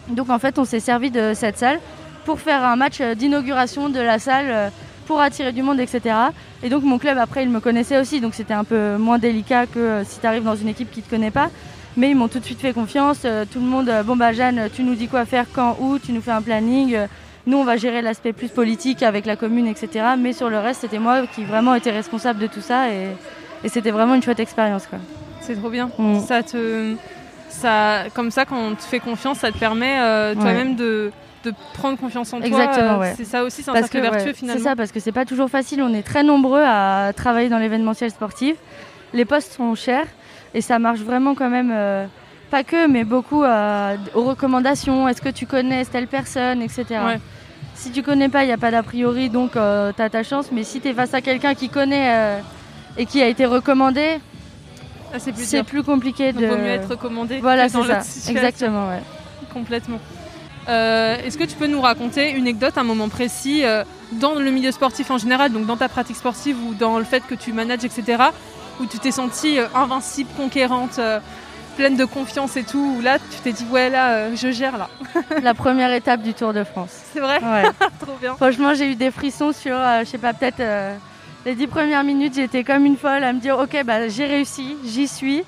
Donc 0.09 0.29
en 0.29 0.39
fait, 0.39 0.59
on 0.59 0.65
s'est 0.65 0.81
servi 0.81 1.09
de 1.09 1.33
cette 1.33 1.57
salle 1.57 1.79
pour 2.25 2.41
faire 2.41 2.65
un 2.65 2.75
match 2.75 3.01
d'inauguration 3.01 3.87
de 3.87 4.01
la 4.01 4.19
salle 4.19 4.73
pour 5.07 5.21
attirer 5.21 5.53
du 5.53 5.63
monde, 5.63 5.79
etc. 5.79 6.15
Et 6.61 6.69
donc 6.69 6.83
mon 6.83 6.99
club, 6.99 7.17
après, 7.17 7.43
il 7.43 7.49
me 7.49 7.59
connaissait 7.59 7.99
aussi, 7.99 8.21
donc 8.21 8.35
c'était 8.35 8.53
un 8.53 8.65
peu 8.65 8.97
moins 8.97 9.17
délicat 9.17 9.65
que 9.65 10.03
si 10.05 10.19
tu 10.19 10.27
arrives 10.27 10.43
dans 10.43 10.55
une 10.55 10.67
équipe 10.67 10.91
qui 10.91 10.99
ne 10.99 11.05
te 11.05 11.09
connaît 11.09 11.31
pas. 11.31 11.49
Mais 11.97 12.11
ils 12.11 12.15
m'ont 12.15 12.27
tout 12.27 12.39
de 12.39 12.45
suite 12.45 12.61
fait 12.61 12.73
confiance. 12.73 13.21
Euh, 13.25 13.43
tout 13.51 13.59
le 13.59 13.65
monde, 13.65 13.89
euh, 13.89 14.03
bon 14.03 14.15
bah 14.15 14.31
Jeanne, 14.31 14.69
tu 14.71 14.83
nous 14.83 14.93
dis 14.93 15.07
quoi 15.07 15.25
faire, 15.25 15.45
quand, 15.51 15.77
où, 15.79 15.97
tu 15.97 16.11
nous 16.11 16.21
fais 16.21 16.31
un 16.31 16.43
planning. 16.43 16.93
Euh, 16.93 17.07
nous, 17.47 17.57
on 17.57 17.63
va 17.63 17.75
gérer 17.77 18.03
l'aspect 18.03 18.33
plus 18.33 18.49
politique 18.49 19.01
avec 19.01 19.25
la 19.25 19.35
commune, 19.35 19.65
etc. 19.65 20.05
Mais 20.19 20.31
sur 20.31 20.49
le 20.49 20.59
reste, 20.59 20.81
c'était 20.81 20.99
moi 20.99 21.25
qui 21.33 21.43
vraiment 21.43 21.73
était 21.73 21.91
responsable 21.91 22.39
de 22.39 22.47
tout 22.47 22.61
ça. 22.61 22.91
Et, 22.91 23.07
c'était 23.65 23.89
vraiment 23.89 24.13
une 24.13 24.21
chouette 24.21 24.39
expérience. 24.39 24.83
C'est 25.41 25.55
trop 25.55 25.69
bien. 25.69 25.89
Mm. 25.97 26.19
Ça 26.19 26.43
te, 26.43 26.93
ça, 27.49 28.03
comme 28.13 28.29
ça, 28.29 28.45
quand 28.45 28.59
on 28.59 28.75
te 28.75 28.83
fait 28.83 28.99
confiance, 28.99 29.39
ça 29.39 29.51
te 29.51 29.57
permet 29.57 29.95
toi-même 30.35 30.75
de, 30.75 31.11
prendre 31.73 31.97
confiance 31.97 32.33
en 32.33 32.37
toi. 32.39 32.47
Exactement, 32.47 33.01
C'est 33.15 33.25
ça 33.25 33.43
aussi, 33.43 33.63
c'est 33.63 33.71
un 33.71 33.75
cercle 33.75 34.01
vertueux 34.01 34.33
finalement. 34.33 34.59
C'est 34.59 34.69
ça, 34.69 34.75
parce 34.75 34.91
que 34.91 34.99
c'est 34.99 35.11
pas 35.11 35.25
toujours 35.25 35.49
facile. 35.49 35.81
On 35.81 35.93
est 35.93 36.03
très 36.03 36.23
nombreux 36.23 36.63
à 36.63 37.11
travailler 37.15 37.49
dans 37.49 37.59
l'événementiel 37.59 38.11
sportif. 38.11 38.55
Les 39.13 39.25
postes 39.25 39.53
sont 39.53 39.75
chers. 39.75 40.07
Et 40.53 40.61
ça 40.61 40.79
marche 40.79 40.99
vraiment 40.99 41.35
quand 41.35 41.49
même, 41.49 41.71
euh, 41.73 42.05
pas 42.49 42.63
que, 42.63 42.87
mais 42.87 43.03
beaucoup 43.03 43.43
euh, 43.43 43.95
aux 44.15 44.23
recommandations. 44.23 45.07
Est-ce 45.07 45.21
que 45.21 45.29
tu 45.29 45.45
connais 45.45 45.85
telle 45.85 46.07
personne, 46.07 46.61
etc. 46.61 46.85
Si 47.75 47.91
tu 47.91 48.01
connais 48.01 48.29
pas, 48.29 48.43
il 48.43 48.47
n'y 48.47 48.53
a 48.53 48.57
pas 48.57 48.71
d'a 48.71 48.81
priori, 48.81 49.29
donc 49.29 49.55
euh, 49.55 49.91
tu 49.95 50.01
as 50.01 50.09
ta 50.09 50.23
chance. 50.23 50.51
Mais 50.51 50.63
si 50.63 50.81
tu 50.81 50.87
es 50.87 50.93
face 50.93 51.13
à 51.13 51.21
quelqu'un 51.21 51.53
qui 51.53 51.69
connaît 51.69 52.41
et 52.97 53.05
qui 53.05 53.21
a 53.21 53.27
été 53.27 53.45
recommandé, 53.45 54.19
ah, 55.13 55.19
c'est 55.19 55.63
plus, 55.63 55.83
compliqué 55.83 56.33
de. 56.33 56.41
Il 56.41 56.47
vaut 56.47 56.57
mieux 56.57 56.67
être 56.67 56.89
recommandé. 56.89 57.39
Voilà, 57.39 57.69
c'est 57.69 57.83
ça. 57.83 58.31
Exactement, 58.31 58.87
ouais. 58.87 59.01
Complètement. 59.53 59.99
Est-ce 60.67 61.37
que 61.37 61.45
tu 61.45 61.55
peux 61.55 61.67
nous 61.67 61.81
raconter 61.81 62.31
une 62.31 62.43
anecdote, 62.43 62.77
un 62.77 62.83
moment 62.83 63.09
précis 63.09 63.63
dans 64.13 64.35
le 64.35 64.51
milieu 64.51 64.71
sportif 64.71 65.11
en 65.11 65.17
général, 65.17 65.51
donc 65.51 65.65
dans 65.65 65.77
ta 65.77 65.89
pratique 65.89 66.15
sportive 66.15 66.57
ou 66.63 66.73
dans 66.73 66.97
le 66.97 67.03
fait 67.03 67.25
que 67.25 67.35
tu 67.35 67.53
manages, 67.53 67.83
etc., 67.83 68.23
où 68.79 68.85
tu 68.85 68.99
t'es 68.99 69.11
sentie 69.11 69.59
euh, 69.59 69.67
invincible, 69.75 70.29
conquérante, 70.37 70.99
euh, 70.99 71.19
pleine 71.75 71.95
de 71.95 72.05
confiance 72.05 72.57
et 72.57 72.63
tout, 72.63 72.95
où 72.97 73.01
là 73.01 73.19
tu 73.19 73.39
t'es 73.43 73.51
dit 73.51 73.65
ouais 73.71 73.89
là 73.89 74.13
euh, 74.13 74.35
je 74.35 74.51
gère 74.51 74.77
là. 74.77 74.89
La 75.43 75.53
première 75.53 75.91
étape 75.93 76.21
du 76.21 76.33
Tour 76.33 76.53
de 76.53 76.63
France. 76.63 77.01
C'est 77.13 77.19
vrai? 77.19 77.39
Ouais. 77.43 77.63
Trop 77.99 78.15
bien. 78.19 78.35
Franchement 78.35 78.73
j'ai 78.73 78.91
eu 78.91 78.95
des 78.95 79.11
frissons 79.11 79.51
sur, 79.51 79.75
je 79.99 80.05
sais 80.05 80.17
pas, 80.17 80.33
peut-être 80.33 80.61
les 81.45 81.55
dix 81.55 81.67
premières 81.67 82.03
minutes, 82.03 82.33
j'étais 82.35 82.63
comme 82.63 82.85
une 82.85 82.97
folle 82.97 83.23
à 83.23 83.33
me 83.33 83.39
dire 83.39 83.57
ok 83.57 83.83
bah 83.85 84.07
j'ai 84.09 84.25
réussi, 84.25 84.75
j'y 84.85 85.07
suis. 85.07 85.43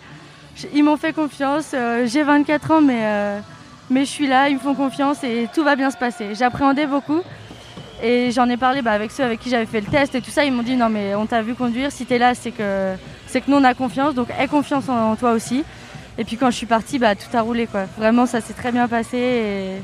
Ils 0.74 0.84
m'ont 0.84 0.98
fait 0.98 1.14
confiance, 1.14 1.74
j'ai 2.06 2.24
24 2.24 2.72
ans 2.72 2.82
mais, 2.82 3.42
mais 3.90 4.02
je 4.02 4.10
suis 4.10 4.28
là, 4.28 4.50
ils 4.50 4.56
me 4.56 4.60
font 4.60 4.76
confiance 4.76 5.24
et 5.24 5.48
tout 5.54 5.64
va 5.64 5.76
bien 5.76 5.92
se 5.92 5.98
passer. 5.98 6.36
J'appréhendais 6.36 6.86
beaucoup. 6.86 7.22
Et 8.02 8.32
j'en 8.32 8.48
ai 8.50 8.58
parlé 8.58 8.82
bah, 8.82 8.92
avec 8.92 9.12
ceux 9.12 9.24
avec 9.24 9.40
qui 9.40 9.50
j'avais 9.50 9.66
fait 9.66 9.82
le 9.82 9.88
test 9.88 10.16
et 10.16 10.22
tout 10.22 10.32
ça. 10.32 10.46
Ils 10.46 10.54
m'ont 10.54 10.64
dit 10.64 10.76
non 10.76 10.90
mais 10.90 11.16
on 11.16 11.26
t'a 11.26 11.42
vu 11.42 11.54
conduire, 11.54 11.92
si 11.92 12.06
t'es 12.06 12.18
là 12.18 12.34
c'est 12.34 12.52
que 12.52 12.94
c'est 13.28 13.42
que 13.42 13.52
nous 13.52 13.58
on 13.58 13.64
a 13.64 13.74
confiance, 13.74 14.16
donc 14.16 14.30
aie 14.40 14.48
confiance 14.48 14.88
en, 14.88 15.16
toi 15.16 15.32
aussi. 15.32 15.66
Et 16.18 16.24
puis 16.24 16.38
quand 16.38 16.50
je 16.50 16.56
suis 16.56 16.66
partie, 16.66 17.00
bah, 17.00 17.16
tout 17.16 17.36
a 17.36 17.42
roulé 17.42 17.68
quoi. 17.68 17.86
Vraiment 17.98 18.26
ça 18.26 18.40
s'est 18.40 18.54
très 18.54 18.72
bien 18.72 18.88
passé. 18.88 19.82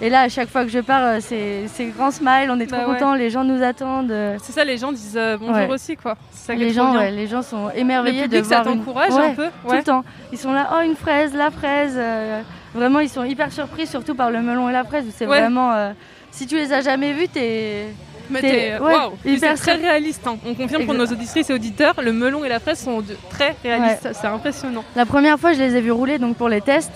Et, 0.00 0.08
là 0.08 0.22
à 0.22 0.28
chaque 0.28 0.48
fois 0.48 0.64
que 0.64 0.70
je 0.70 0.78
pars, 0.78 1.02
euh, 1.02 1.18
c'est 1.20 1.86
grand 1.94 2.10
smile, 2.10 2.50
on 2.50 2.58
est 2.60 2.66
trop 2.66 2.78
bah 2.78 2.86
contents, 2.86 3.14
les 3.14 3.28
gens 3.28 3.44
nous 3.44 3.62
attendent. 3.62 4.14
C'est 4.42 4.52
ça, 4.52 4.64
les 4.64 4.78
gens 4.78 4.92
disent 4.92 5.18
euh, 5.18 5.36
bonjour 5.36 5.68
aussi 5.68 5.96
quoi. 5.96 6.16
les, 6.48 6.72
gens, 6.72 6.94
les 6.94 7.26
gens 7.26 7.42
sont 7.42 7.68
émerveillés 7.74 8.22
le 8.22 8.28
public, 8.28 8.42
de 8.44 8.48
voir. 8.48 8.64
Ça 8.64 8.70
t'encourage 8.70 9.12
un 9.12 9.34
peu 9.34 9.48
Tout 9.68 9.74
le 9.74 9.82
temps. 9.82 10.04
Ils 10.32 10.38
sont 10.38 10.52
là, 10.52 10.70
oh 10.74 10.82
une 10.82 10.96
fraise, 10.96 11.34
la 11.34 11.50
fraise. 11.50 11.96
Euh, 11.98 12.40
vraiment 12.74 13.00
ils 13.00 13.08
sont 13.08 13.24
hyper 13.24 13.52
surpris, 13.52 13.86
surtout 13.86 14.14
par 14.14 14.30
le 14.30 14.42
melon 14.42 14.68
et 14.68 14.72
la 14.72 14.84
fraise. 14.84 15.06
C'est 15.16 15.26
vraiment. 15.26 15.92
si 16.30 16.46
tu 16.46 16.56
les 16.56 16.72
as 16.72 16.82
jamais 16.82 17.12
vus, 17.12 17.28
t'es 17.28 17.86
mais 18.30 18.78
wow, 18.78 19.14
c'est 19.24 19.54
très 19.54 19.74
réaliste. 19.76 20.26
Hein. 20.26 20.36
On 20.46 20.54
confirme 20.54 20.84
pour 20.84 20.94
nos 20.94 21.06
auditrices 21.06 21.48
et 21.50 21.54
auditeurs, 21.54 21.94
le 22.02 22.12
melon 22.12 22.44
et 22.44 22.48
la 22.48 22.60
fraise 22.60 22.78
sont 22.78 23.02
très 23.30 23.56
réalistes. 23.62 24.08
C'est 24.12 24.26
impressionnant. 24.26 24.84
La 24.96 25.06
première 25.06 25.38
fois, 25.38 25.52
je 25.52 25.58
les 25.58 25.76
ai 25.76 25.80
vus 25.80 25.92
rouler 25.92 26.18
donc 26.18 26.36
pour 26.36 26.48
les 26.48 26.60
tests. 26.60 26.92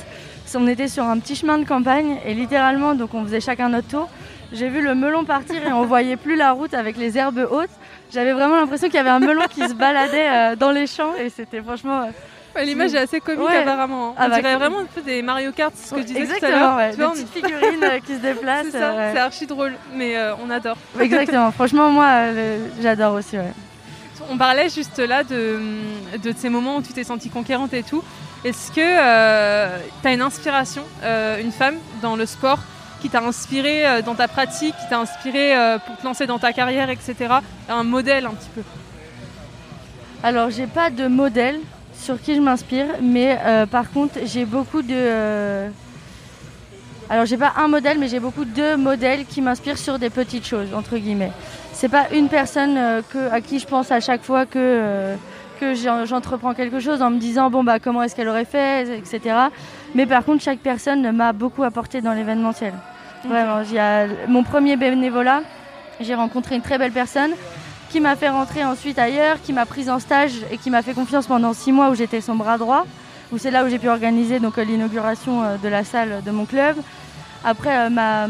On 0.55 0.67
était 0.69 0.89
sur 0.89 1.05
un 1.05 1.19
petit 1.19 1.35
chemin 1.35 1.57
de 1.57 1.65
campagne 1.65 2.19
et 2.27 2.35
littéralement, 2.35 2.95
donc 2.95 3.15
on 3.15 3.25
faisait 3.25 3.41
chacun 3.41 3.71
notre 3.71 3.89
tour. 3.89 4.09
J'ai 4.53 4.69
vu 4.69 4.83
le 4.83 4.95
melon 4.95 5.25
partir 5.25 5.67
et 5.67 5.73
on 5.73 5.87
voyait 5.87 6.19
plus 6.19 6.37
la 6.37 6.53
route 6.53 6.75
avec 6.75 6.99
les 6.99 7.17
herbes 7.17 7.49
hautes. 7.51 7.71
J'avais 8.13 8.35
vraiment 8.35 8.57
l'impression 8.57 8.89
qu'il 8.89 8.97
y 8.97 8.99
avait 8.99 9.09
un 9.09 9.19
melon 9.19 9.45
qui 9.51 9.67
se 9.67 9.73
baladait 9.73 10.29
euh, 10.29 10.57
dans 10.57 10.71
les 10.71 10.87
champs 10.87 11.15
et 11.15 11.31
c'était 11.31 11.63
franchement 11.63 12.03
euh, 12.03 12.11
L'image 12.61 12.95
est 12.95 12.99
assez 12.99 13.21
comique 13.21 13.49
apparemment. 13.49 14.11
Hein. 14.11 14.15
Ah 14.19 14.25
On 14.27 14.29
bah, 14.29 14.37
dirait 14.37 14.57
vraiment 14.57 14.81
un 14.81 14.85
peu 14.85 15.01
des 15.01 15.23
Mario 15.23 15.53
Kart, 15.53 15.73
ce 15.75 15.95
que 15.95 16.01
je 16.01 16.07
disais 16.07 16.21
Exactement, 16.21 16.51
tout 16.51 16.57
à 16.57 16.93
l'heure. 16.93 17.15
des 17.15 17.23
petites 17.23 17.29
figurines 17.35 17.85
euh, 17.85 17.99
qui 18.01 18.15
se 18.15 18.21
déplacent. 18.21 18.67
C'est 18.71 18.79
ça, 18.79 19.13
c'est 19.13 19.19
archi 19.19 19.47
drôle, 19.47 19.75
mais 19.95 20.17
euh, 20.17 20.35
on 20.45 20.51
adore. 20.51 20.77
Exactement, 21.01 21.51
franchement 21.53 21.91
moi 21.91 22.07
euh, 22.09 22.67
j'adore 22.81 23.15
aussi. 23.15 23.37
On 24.31 24.37
parlait 24.37 24.69
juste 24.69 24.99
là 24.99 25.25
de, 25.25 25.59
de 26.23 26.33
ces 26.37 26.49
moments 26.49 26.77
où 26.77 26.83
tu 26.83 26.93
t'es 26.93 27.05
sentie 27.05 27.31
conquérante 27.31 27.73
et 27.75 27.83
tout. 27.83 28.05
Est-ce 28.45 28.71
que 28.71 28.75
tu 30.03 30.09
as 30.09 30.13
une 30.13 30.23
inspiration, 30.23 30.85
une 31.41 31.53
femme 31.53 31.77
dans 32.03 32.17
le 32.17 32.27
sport 32.27 32.59
qui 33.01 33.09
t'a 33.09 33.21
inspiré 33.21 34.03
dans 34.05 34.15
ta 34.15 34.29
pratique, 34.29 34.75
qui 34.77 34.89
t'a 34.89 34.99
inspiré 35.01 35.55
pour 35.87 35.97
te 35.97 36.05
lancer 36.05 36.27
dans 36.27 36.39
ta 36.39 36.53
carrière, 36.53 36.89
etc. 36.91 37.15
Un 37.69 37.83
modèle 37.83 38.27
un 38.27 38.31
petit 38.31 38.49
peu 38.55 38.63
Alors 40.23 40.51
j'ai 40.51 40.67
pas 40.69 40.91
de 40.91 41.09
modèle, 41.09 41.59
sur 42.03 42.21
qui 42.21 42.35
je 42.35 42.41
m'inspire, 42.41 42.87
mais 43.01 43.39
euh, 43.45 43.65
par 43.65 43.91
contre, 43.91 44.19
j'ai 44.25 44.45
beaucoup 44.45 44.83
de. 44.83 44.93
Euh, 44.93 45.69
alors, 47.09 47.27
j'ai 47.27 47.37
pas 47.37 47.53
un 47.57 47.69
modèle, 47.69 47.99
mais 47.99 48.09
j'ai 48.09 48.21
beaucoup 48.21 48.45
de 48.45 48.75
modèles 48.75 49.25
qui 49.27 49.41
m'inspirent 49.41 49.79
sur 49.79 49.99
des 49.99 50.11
petites 50.11 50.47
choses, 50.47 50.75
entre 50.75 50.97
guillemets. 50.97 51.33
C'est 51.73 51.89
pas 51.89 52.07
une 52.13 52.29
personne 52.29 52.77
euh, 52.77 53.03
que, 53.09 53.31
à 53.31 53.41
qui 53.41 53.59
je 53.59 53.67
pense 53.67 53.91
à 53.93 54.01
chaque 54.01 54.23
fois 54.23 54.47
que, 54.47 55.15
que 55.61 55.75
j'entreprends 55.75 56.55
quelque 56.55 56.81
chose 56.81 57.03
en 57.03 57.11
me 57.11 57.19
disant, 57.19 57.51
bon, 57.51 57.63
bah, 57.63 57.79
comment 57.79 58.03
est-ce 58.03 58.17
qu'elle 58.17 58.29
aurait 58.29 58.47
fait, 58.47 58.99
etc. 58.99 59.37
Mais 59.95 60.07
par 60.07 60.25
contre, 60.25 60.43
chaque 60.43 60.61
personne 60.61 61.13
m'a 61.13 61.33
beaucoup 61.33 61.63
apporté 61.63 62.01
dans 62.01 62.13
l'événementiel. 62.13 62.73
Vraiment, 63.25 63.61
il 63.63 63.75
y 63.75 63.79
a 63.79 64.07
mon 64.27 64.43
premier 64.43 64.77
bénévolat, 64.77 65.43
j'ai 66.01 66.17
rencontré 66.17 66.57
une 66.57 66.63
très 66.63 66.79
belle 66.79 66.91
personne 66.91 67.31
qui 67.93 68.01
m'a 68.01 68.17
fait 68.17 68.31
rentrer 68.31 68.65
ensuite 68.65 68.99
ailleurs, 68.99 69.37
qui 69.43 69.53
m'a 69.53 69.67
prise 69.67 69.91
en 69.91 69.99
stage 69.99 70.33
et 70.51 70.57
qui 70.57 70.71
m'a 70.71 70.81
fait 70.81 70.95
confiance 70.95 71.27
pendant 71.27 71.53
six 71.53 71.73
mois 71.73 71.91
où 71.91 71.95
j'étais 71.95 72.23
son 72.23 72.35
bras 72.37 72.57
droit, 72.57 72.87
où 73.31 73.39
c'est 73.39 73.51
là 73.51 73.65
où 73.65 73.69
j'ai 73.69 73.79
pu 73.79 73.89
organiser 73.89 74.41
donc 74.41 74.57
euh, 74.57 74.65
l'inauguration 74.65 75.43
euh, 75.43 75.57
de 75.59 75.69
la 75.69 75.85
salle 75.85 76.23
de 76.25 76.31
mon 76.31 76.47
club. 76.47 76.77
Après, 77.45 77.77
euh, 77.77 77.91
ma, 77.91 78.29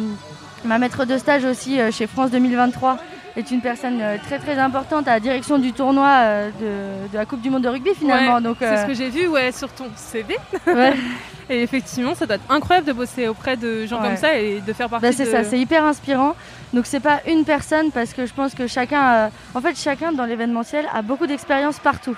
ma 0.64 0.78
maître 0.78 1.04
de 1.04 1.16
stage 1.16 1.44
aussi 1.44 1.78
chez 1.92 2.08
France 2.08 2.32
2023, 2.32 2.98
est 3.36 3.50
une 3.50 3.62
personne 3.62 4.02
très 4.24 4.38
très 4.38 4.58
importante 4.58 5.08
à 5.08 5.12
la 5.12 5.20
direction 5.20 5.58
du 5.58 5.72
tournoi 5.72 6.50
de, 6.60 7.16
la 7.16 7.24
Coupe 7.24 7.40
du 7.40 7.48
Monde 7.48 7.62
de 7.62 7.68
rugby 7.68 7.94
finalement. 7.94 8.42
donc 8.42 8.56
c'est 8.58 8.82
ce 8.82 8.86
que 8.86 8.92
j'ai 8.92 9.08
vu 9.08 9.26
ouais, 9.28 9.52
sur 9.52 9.72
ton 9.72 9.86
CV. 9.96 10.36
et 11.48 11.62
effectivement, 11.62 12.14
ça 12.14 12.26
doit 12.26 12.36
être 12.36 12.50
incroyable 12.50 12.88
de 12.88 12.92
bosser 12.92 13.28
auprès 13.28 13.56
de 13.56 13.86
gens 13.86 14.02
comme 14.02 14.18
ça 14.18 14.36
et 14.38 14.60
de 14.60 14.72
faire 14.74 14.90
partie. 14.90 15.06
Bah, 15.06 15.12
c'est 15.12 15.24
ça, 15.24 15.44
c'est 15.44 15.58
hyper 15.58 15.84
inspirant. 15.84 16.34
Donc 16.72 16.86
c'est 16.86 17.00
pas 17.00 17.20
une 17.26 17.44
personne 17.44 17.90
parce 17.90 18.12
que 18.12 18.26
je 18.26 18.32
pense 18.32 18.54
que 18.54 18.66
chacun, 18.66 19.30
en 19.54 19.60
fait, 19.60 19.76
chacun 19.76 20.12
dans 20.12 20.24
l'événementiel 20.24 20.86
a 20.92 21.02
beaucoup 21.02 21.26
d'expérience 21.26 21.78
partout. 21.78 22.16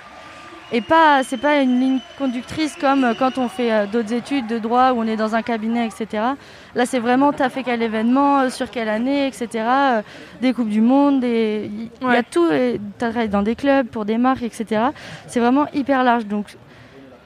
Et 0.73 0.81
pas 0.81 1.23
c'est 1.23 1.37
pas 1.37 1.61
une 1.61 1.79
ligne 1.79 1.99
conductrice 2.19 2.75
comme 2.81 3.05
euh, 3.05 3.15
quand 3.17 3.37
on 3.37 3.49
fait 3.49 3.71
euh, 3.71 3.87
d'autres 3.87 4.13
études 4.15 4.47
de 4.47 4.59
droit 4.59 4.93
où 4.93 5.01
on 5.01 5.07
est 5.07 5.17
dans 5.17 5.35
un 5.35 5.43
cabinet 5.43 5.87
etc 5.87 6.23
là 6.75 6.87
c'est 6.87 6.99
vraiment 6.99 7.33
tu 7.35 7.43
as 7.43 7.51
fait 7.51 7.63
quel 7.63 7.83
événement 7.83 8.41
euh, 8.41 8.49
sur 8.49 8.71
quelle 8.71 8.89
année 8.89 9.27
etc 9.27 9.67
des 10.41 10.55
coupes 10.55 10.71
du 10.71 10.81
monde 10.81 11.23
il 11.23 11.91
y 12.03 12.17
a 12.17 12.23
tout 12.23 12.49
tu 12.49 12.81
travailles 12.99 13.29
dans 13.29 13.43
des 13.43 13.55
clubs 13.55 13.87
pour 13.87 14.07
des 14.07 14.17
marques 14.17 14.43
etc 14.43 14.87
c'est 15.27 15.41
vraiment 15.41 15.67
hyper 15.75 16.03
large. 16.03 16.27
Donc 16.27 16.47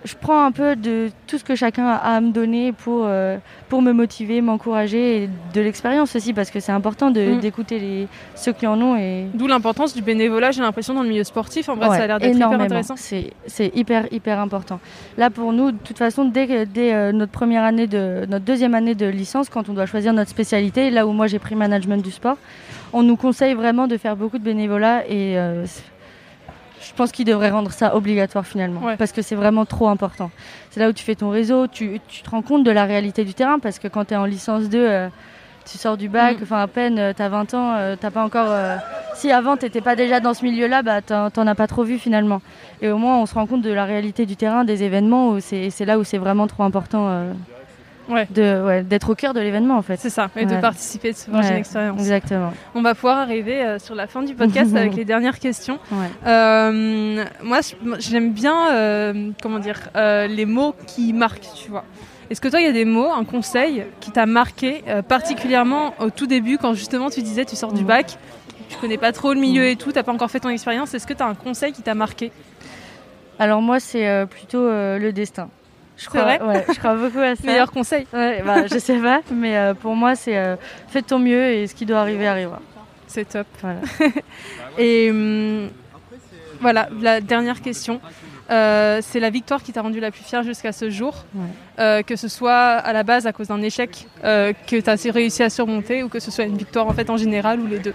je 0.04 0.14
prends 0.14 0.44
un 0.44 0.52
peu 0.52 0.76
de 0.76 1.10
tout 1.26 1.38
ce 1.38 1.44
que 1.44 1.56
chacun 1.56 1.86
a 1.86 1.96
à 1.96 2.20
me 2.20 2.30
donner 2.30 2.72
pour, 2.72 3.02
euh, 3.06 3.36
pour 3.68 3.82
me 3.82 3.92
motiver, 3.92 4.40
m'encourager 4.40 5.24
et 5.24 5.30
de 5.54 5.60
l'expérience 5.60 6.14
aussi 6.14 6.32
parce 6.32 6.50
que 6.50 6.60
c'est 6.60 6.72
important 6.72 7.10
mm. 7.10 7.40
d'écouter 7.40 8.06
ceux 8.34 8.52
qui 8.52 8.66
en 8.66 8.80
ont. 8.80 8.96
Et... 8.96 9.26
D'où 9.34 9.46
l'importance 9.46 9.94
du 9.94 10.02
bénévolat, 10.02 10.52
j'ai 10.52 10.62
l'impression, 10.62 10.94
dans 10.94 11.02
le 11.02 11.08
milieu 11.08 11.24
sportif. 11.24 11.68
En 11.68 11.74
vrai, 11.74 11.88
ça 11.88 12.04
a 12.04 12.06
l'air 12.06 12.18
d'être 12.20 12.36
hyper 12.36 12.60
intéressant. 12.60 12.94
C'est 12.96 13.76
hyper, 13.76 14.12
hyper 14.12 14.38
important. 14.38 14.80
Là, 15.16 15.30
pour 15.30 15.52
nous, 15.52 15.72
de 15.72 15.78
toute 15.78 15.98
façon, 15.98 16.24
dès, 16.24 16.66
dès 16.66 16.94
euh, 16.94 17.12
notre 17.12 17.32
première 17.32 17.64
année, 17.64 17.86
de, 17.86 18.24
notre 18.28 18.44
deuxième 18.44 18.74
année 18.74 18.94
de 18.94 19.06
licence, 19.06 19.48
quand 19.48 19.68
on 19.68 19.72
doit 19.72 19.86
choisir 19.86 20.12
notre 20.12 20.30
spécialité, 20.30 20.90
là 20.90 21.06
où 21.06 21.12
moi 21.12 21.26
j'ai 21.26 21.38
pris 21.38 21.54
management 21.54 22.02
du 22.02 22.10
sport, 22.10 22.36
on 22.92 23.02
nous 23.02 23.16
conseille 23.16 23.54
vraiment 23.54 23.86
de 23.86 23.96
faire 23.96 24.16
beaucoup 24.16 24.38
de 24.38 24.44
bénévolat 24.44 25.06
et. 25.08 25.36
Euh, 25.38 25.66
je 26.88 26.94
pense 26.94 27.12
qu'il 27.12 27.26
devrait 27.26 27.50
rendre 27.50 27.70
ça 27.70 27.94
obligatoire 27.94 28.46
finalement, 28.46 28.80
parce 28.96 29.12
que 29.12 29.20
c'est 29.20 29.34
vraiment 29.34 29.66
trop 29.66 29.88
important. 29.88 30.30
C'est 30.70 30.80
là 30.80 30.88
où 30.88 30.92
tu 30.92 31.04
fais 31.04 31.14
ton 31.14 31.28
réseau, 31.28 31.66
tu, 31.66 32.00
te 32.00 32.30
rends 32.30 32.40
compte 32.40 32.64
de 32.64 32.70
la 32.70 32.84
réalité 32.84 33.24
du 33.24 33.34
terrain, 33.34 33.58
parce 33.58 33.78
que 33.78 33.88
quand 33.88 34.06
tu 34.06 34.14
es 34.14 34.16
en 34.16 34.24
licence 34.24 34.70
2, 34.70 34.78
euh, 34.78 35.08
tu 35.70 35.76
sors 35.76 35.98
du 35.98 36.08
bac, 36.08 36.40
mm. 36.40 36.42
enfin 36.44 36.62
à 36.62 36.66
peine, 36.66 37.12
tu 37.14 37.22
as 37.22 37.28
20 37.28 37.54
ans, 37.54 37.74
tu 37.74 37.80
euh, 37.80 37.96
t'as 38.00 38.10
pas 38.10 38.24
encore... 38.24 38.48
Euh, 38.48 38.76
si 39.14 39.30
avant 39.30 39.56
tu 39.56 39.66
n'étais 39.66 39.80
pas 39.80 39.96
déjà 39.96 40.20
dans 40.20 40.32
ce 40.32 40.44
milieu-là, 40.44 40.82
bah, 40.82 41.02
t'en 41.02 41.46
as 41.46 41.54
pas 41.54 41.66
trop 41.66 41.82
vu 41.82 41.98
finalement. 41.98 42.40
Et 42.80 42.88
au 42.88 42.98
moins 42.98 43.18
on 43.18 43.26
se 43.26 43.34
rend 43.34 43.46
compte 43.46 43.62
de 43.62 43.72
la 43.72 43.84
réalité 43.84 44.24
du 44.26 44.36
terrain, 44.36 44.64
des 44.64 44.84
événements, 44.84 45.38
c'est 45.40 45.84
là 45.84 45.98
où 45.98 46.04
c'est 46.04 46.18
vraiment 46.18 46.46
trop 46.46 46.62
important 46.62 47.24
de 48.30 48.82
d'être 48.82 49.10
au 49.10 49.14
cœur 49.14 49.34
de 49.34 49.40
l'événement 49.40 49.76
en 49.76 49.82
fait. 49.82 49.98
C'est 49.98 50.10
ça, 50.10 50.30
et 50.36 50.46
de 50.46 50.56
participer, 50.56 51.12
de 51.12 51.16
se 51.16 51.30
faire 51.30 51.40
une 51.40 51.56
expérience. 51.56 52.00
Exactement. 52.00 52.52
On 52.74 52.82
va 52.82 52.94
pouvoir 52.94 53.18
arriver 53.18 53.62
euh, 53.62 53.78
sur 53.78 53.94
la 53.94 54.06
fin 54.06 54.22
du 54.22 54.34
podcast 54.34 54.74
avec 54.76 54.94
les 54.94 55.04
dernières 55.04 55.38
questions. 55.38 55.78
Euh, 56.26 57.24
moi, 57.42 57.60
j'aime 57.98 58.32
bien, 58.32 58.72
euh, 58.72 59.30
comment 59.42 59.58
dire, 59.58 59.80
les 59.94 60.46
mots 60.46 60.74
qui 60.86 61.12
marquent, 61.12 61.48
tu 61.54 61.70
vois. 61.70 61.84
Est-ce 62.30 62.40
que 62.40 62.48
toi, 62.48 62.60
il 62.60 62.66
y 62.66 62.68
a 62.68 62.72
des 62.72 62.84
mots, 62.84 63.10
un 63.10 63.24
conseil 63.24 63.84
qui 64.00 64.10
t'a 64.10 64.26
marqué 64.26 64.84
particulièrement 65.08 65.94
au 65.98 66.10
tout 66.10 66.26
début, 66.26 66.58
quand 66.58 66.74
justement 66.74 67.08
tu 67.08 67.22
disais 67.22 67.44
tu 67.44 67.56
sors 67.56 67.72
du 67.72 67.84
bac, 67.84 68.18
tu 68.68 68.76
connais 68.76 68.98
pas 68.98 69.12
trop 69.12 69.32
le 69.32 69.40
milieu 69.40 69.66
et 69.66 69.76
tout, 69.76 69.92
t'as 69.92 70.02
pas 70.02 70.12
encore 70.12 70.30
fait 70.30 70.40
ton 70.40 70.50
expérience, 70.50 70.92
est-ce 70.92 71.06
que 71.06 71.14
tu 71.14 71.22
as 71.22 71.26
un 71.26 71.34
conseil 71.34 71.72
qui 71.72 71.80
t'a 71.80 71.94
marqué? 71.94 72.30
Alors 73.38 73.62
moi, 73.62 73.80
c'est 73.80 74.26
plutôt 74.28 74.68
le 74.68 75.10
destin. 75.10 75.48
Je 75.98 76.06
crois, 76.06 76.24
ouais, 76.24 76.64
je 76.72 76.78
crois 76.78 76.94
beaucoup 76.94 77.18
à 77.18 77.34
ça. 77.36 77.42
Meilleur 77.44 77.72
conseil 77.72 78.06
ouais, 78.12 78.42
bah, 78.46 78.66
Je 78.66 78.78
sais 78.78 78.98
pas, 78.98 79.20
mais 79.32 79.56
euh, 79.56 79.74
pour 79.74 79.96
moi, 79.96 80.14
c'est 80.14 80.36
euh, 80.36 80.56
fais 80.88 81.02
ton 81.02 81.18
mieux 81.18 81.50
et 81.50 81.66
ce 81.66 81.74
qui 81.74 81.86
doit 81.86 81.98
arriver 81.98 82.26
arrivera. 82.26 82.60
C'est 83.08 83.28
top. 83.28 83.46
Voilà. 83.60 83.80
et 84.78 85.10
hum, 85.10 85.68
voilà, 86.60 86.88
la 87.00 87.20
dernière 87.20 87.60
question. 87.60 88.00
Euh, 88.50 89.00
c'est 89.02 89.20
la 89.20 89.28
victoire 89.28 89.62
qui 89.62 89.72
t'a 89.72 89.82
rendu 89.82 90.00
la 90.00 90.10
plus 90.10 90.22
fière 90.22 90.42
jusqu'à 90.42 90.72
ce 90.72 90.88
jour, 90.88 91.26
que 91.76 92.16
ce 92.16 92.28
soit 92.28 92.54
à 92.54 92.92
la 92.94 93.02
base 93.02 93.26
à 93.26 93.32
cause 93.32 93.48
d'un 93.48 93.60
échec 93.60 94.06
que 94.22 94.80
tu 94.80 94.90
as 94.90 95.12
réussi 95.12 95.42
à 95.42 95.50
surmonter 95.50 96.02
ou 96.02 96.08
que 96.08 96.20
ce 96.20 96.30
soit 96.30 96.44
une 96.44 96.56
victoire 96.56 96.86
en 96.86 96.94
fait 96.94 97.10
en 97.10 97.18
général 97.18 97.60
ou 97.60 97.66
les 97.66 97.78
deux. 97.78 97.94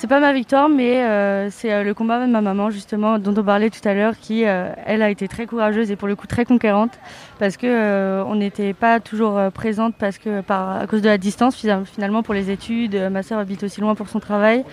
C'est 0.00 0.06
pas 0.06 0.18
ma 0.18 0.32
victoire, 0.32 0.70
mais 0.70 1.02
euh, 1.02 1.50
c'est 1.50 1.70
euh, 1.70 1.84
le 1.84 1.92
combat 1.92 2.26
de 2.26 2.32
ma 2.32 2.40
maman, 2.40 2.70
justement, 2.70 3.18
dont 3.18 3.34
on 3.38 3.44
parlait 3.44 3.68
tout 3.68 3.86
à 3.86 3.92
l'heure, 3.92 4.14
qui, 4.18 4.46
euh, 4.46 4.72
elle, 4.86 5.02
a 5.02 5.10
été 5.10 5.28
très 5.28 5.44
courageuse 5.44 5.90
et 5.90 5.96
pour 5.96 6.08
le 6.08 6.16
coup 6.16 6.26
très 6.26 6.46
conquérante, 6.46 6.98
parce 7.38 7.58
que 7.58 8.22
on 8.22 8.34
n'était 8.34 8.72
pas 8.72 8.98
toujours 8.98 9.38
présente, 9.52 9.94
parce 9.96 10.16
que 10.16 10.40
par 10.40 10.80
à 10.80 10.86
cause 10.86 11.02
de 11.02 11.08
la 11.08 11.18
distance, 11.18 11.54
finalement, 11.54 12.22
pour 12.22 12.32
les 12.32 12.50
études, 12.50 12.96
ma 13.12 13.22
sœur 13.22 13.40
habite 13.40 13.62
aussi 13.62 13.82
loin 13.82 13.94
pour 13.94 14.08
son 14.08 14.20
travail, 14.20 14.64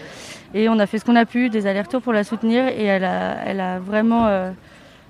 et 0.54 0.70
on 0.70 0.80
a 0.80 0.86
fait 0.86 0.98
ce 0.98 1.04
qu'on 1.04 1.18
a 1.18 1.26
pu, 1.26 1.50
des 1.50 1.68
allers-retours 1.68 2.02
pour 2.02 2.14
la 2.14 2.24
soutenir, 2.24 2.66
et 2.70 2.86
elle 2.86 3.04
a, 3.04 3.36
elle 3.46 3.60
a 3.60 3.80
vraiment 3.80 4.30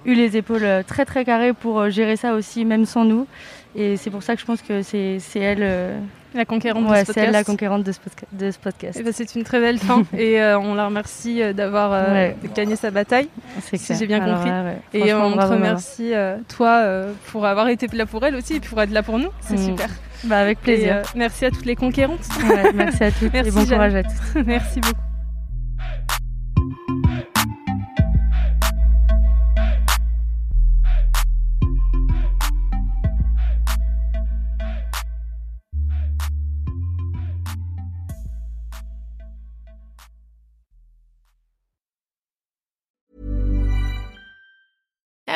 eu 0.03 0.15
les 0.15 0.35
épaules 0.35 0.83
très 0.87 1.05
très 1.05 1.25
carrées 1.25 1.53
pour 1.53 1.91
gérer 1.91 2.15
ça 2.15 2.33
aussi, 2.33 2.65
même 2.65 2.87
sans 2.87 3.05
nous. 3.05 3.27
Et 3.75 3.97
c'est 3.97 4.09
pour 4.09 4.23
ça 4.23 4.33
que 4.33 4.41
je 4.41 4.47
pense 4.47 4.63
que 4.63 4.81
c'est 4.81 5.19
elle 5.35 6.01
la 6.37 6.45
conquérante 6.45 6.83
de 6.83 6.95
ce 6.95 7.05
podcast. 7.05 7.13
c'est 7.13 7.31
la 7.31 7.43
conquérante 7.43 7.83
de 7.83 7.91
ce, 7.91 8.59
podcast. 8.59 8.97
Eh 8.99 9.03
ben, 9.03 9.13
c'est 9.13 9.35
une 9.35 9.43
très 9.43 9.59
belle 9.59 9.79
fin 9.79 10.03
et 10.17 10.41
euh, 10.41 10.59
on 10.59 10.75
la 10.75 10.85
remercie 10.85 11.41
euh, 11.41 11.53
d'avoir 11.53 11.91
euh, 11.93 12.31
gagné 12.55 12.75
sa 12.75 12.91
bataille, 12.91 13.27
si 13.61 13.95
j'ai 13.95 14.07
bien 14.07 14.19
compris. 14.19 14.51
et 14.93 15.13
on 15.13 15.35
te 15.35 15.45
remercie 15.45 16.13
toi 16.47 16.83
pour 17.31 17.45
avoir 17.45 17.67
été 17.69 17.87
là 17.93 18.05
pour 18.05 18.25
elle 18.25 18.35
aussi 18.35 18.55
et 18.55 18.59
pour 18.59 18.81
être 18.81 18.91
là 18.91 19.03
pour 19.03 19.19
nous. 19.19 19.29
C'est 19.41 19.55
mm. 19.55 19.65
super. 19.65 19.89
Bah, 20.23 20.39
avec 20.39 20.61
plaisir. 20.61 21.03
merci 21.15 21.45
à 21.45 21.51
toutes 21.51 21.65
les 21.65 21.75
conquérantes. 21.75 22.27
merci 22.73 23.03
à 23.03 23.11
toutes 23.11 23.33
et 23.35 23.51
bon 23.51 23.65
courage 23.65 23.95
à 23.95 24.03
tous. 24.03 24.41
merci 24.45 24.79
beaucoup. 24.79 25.06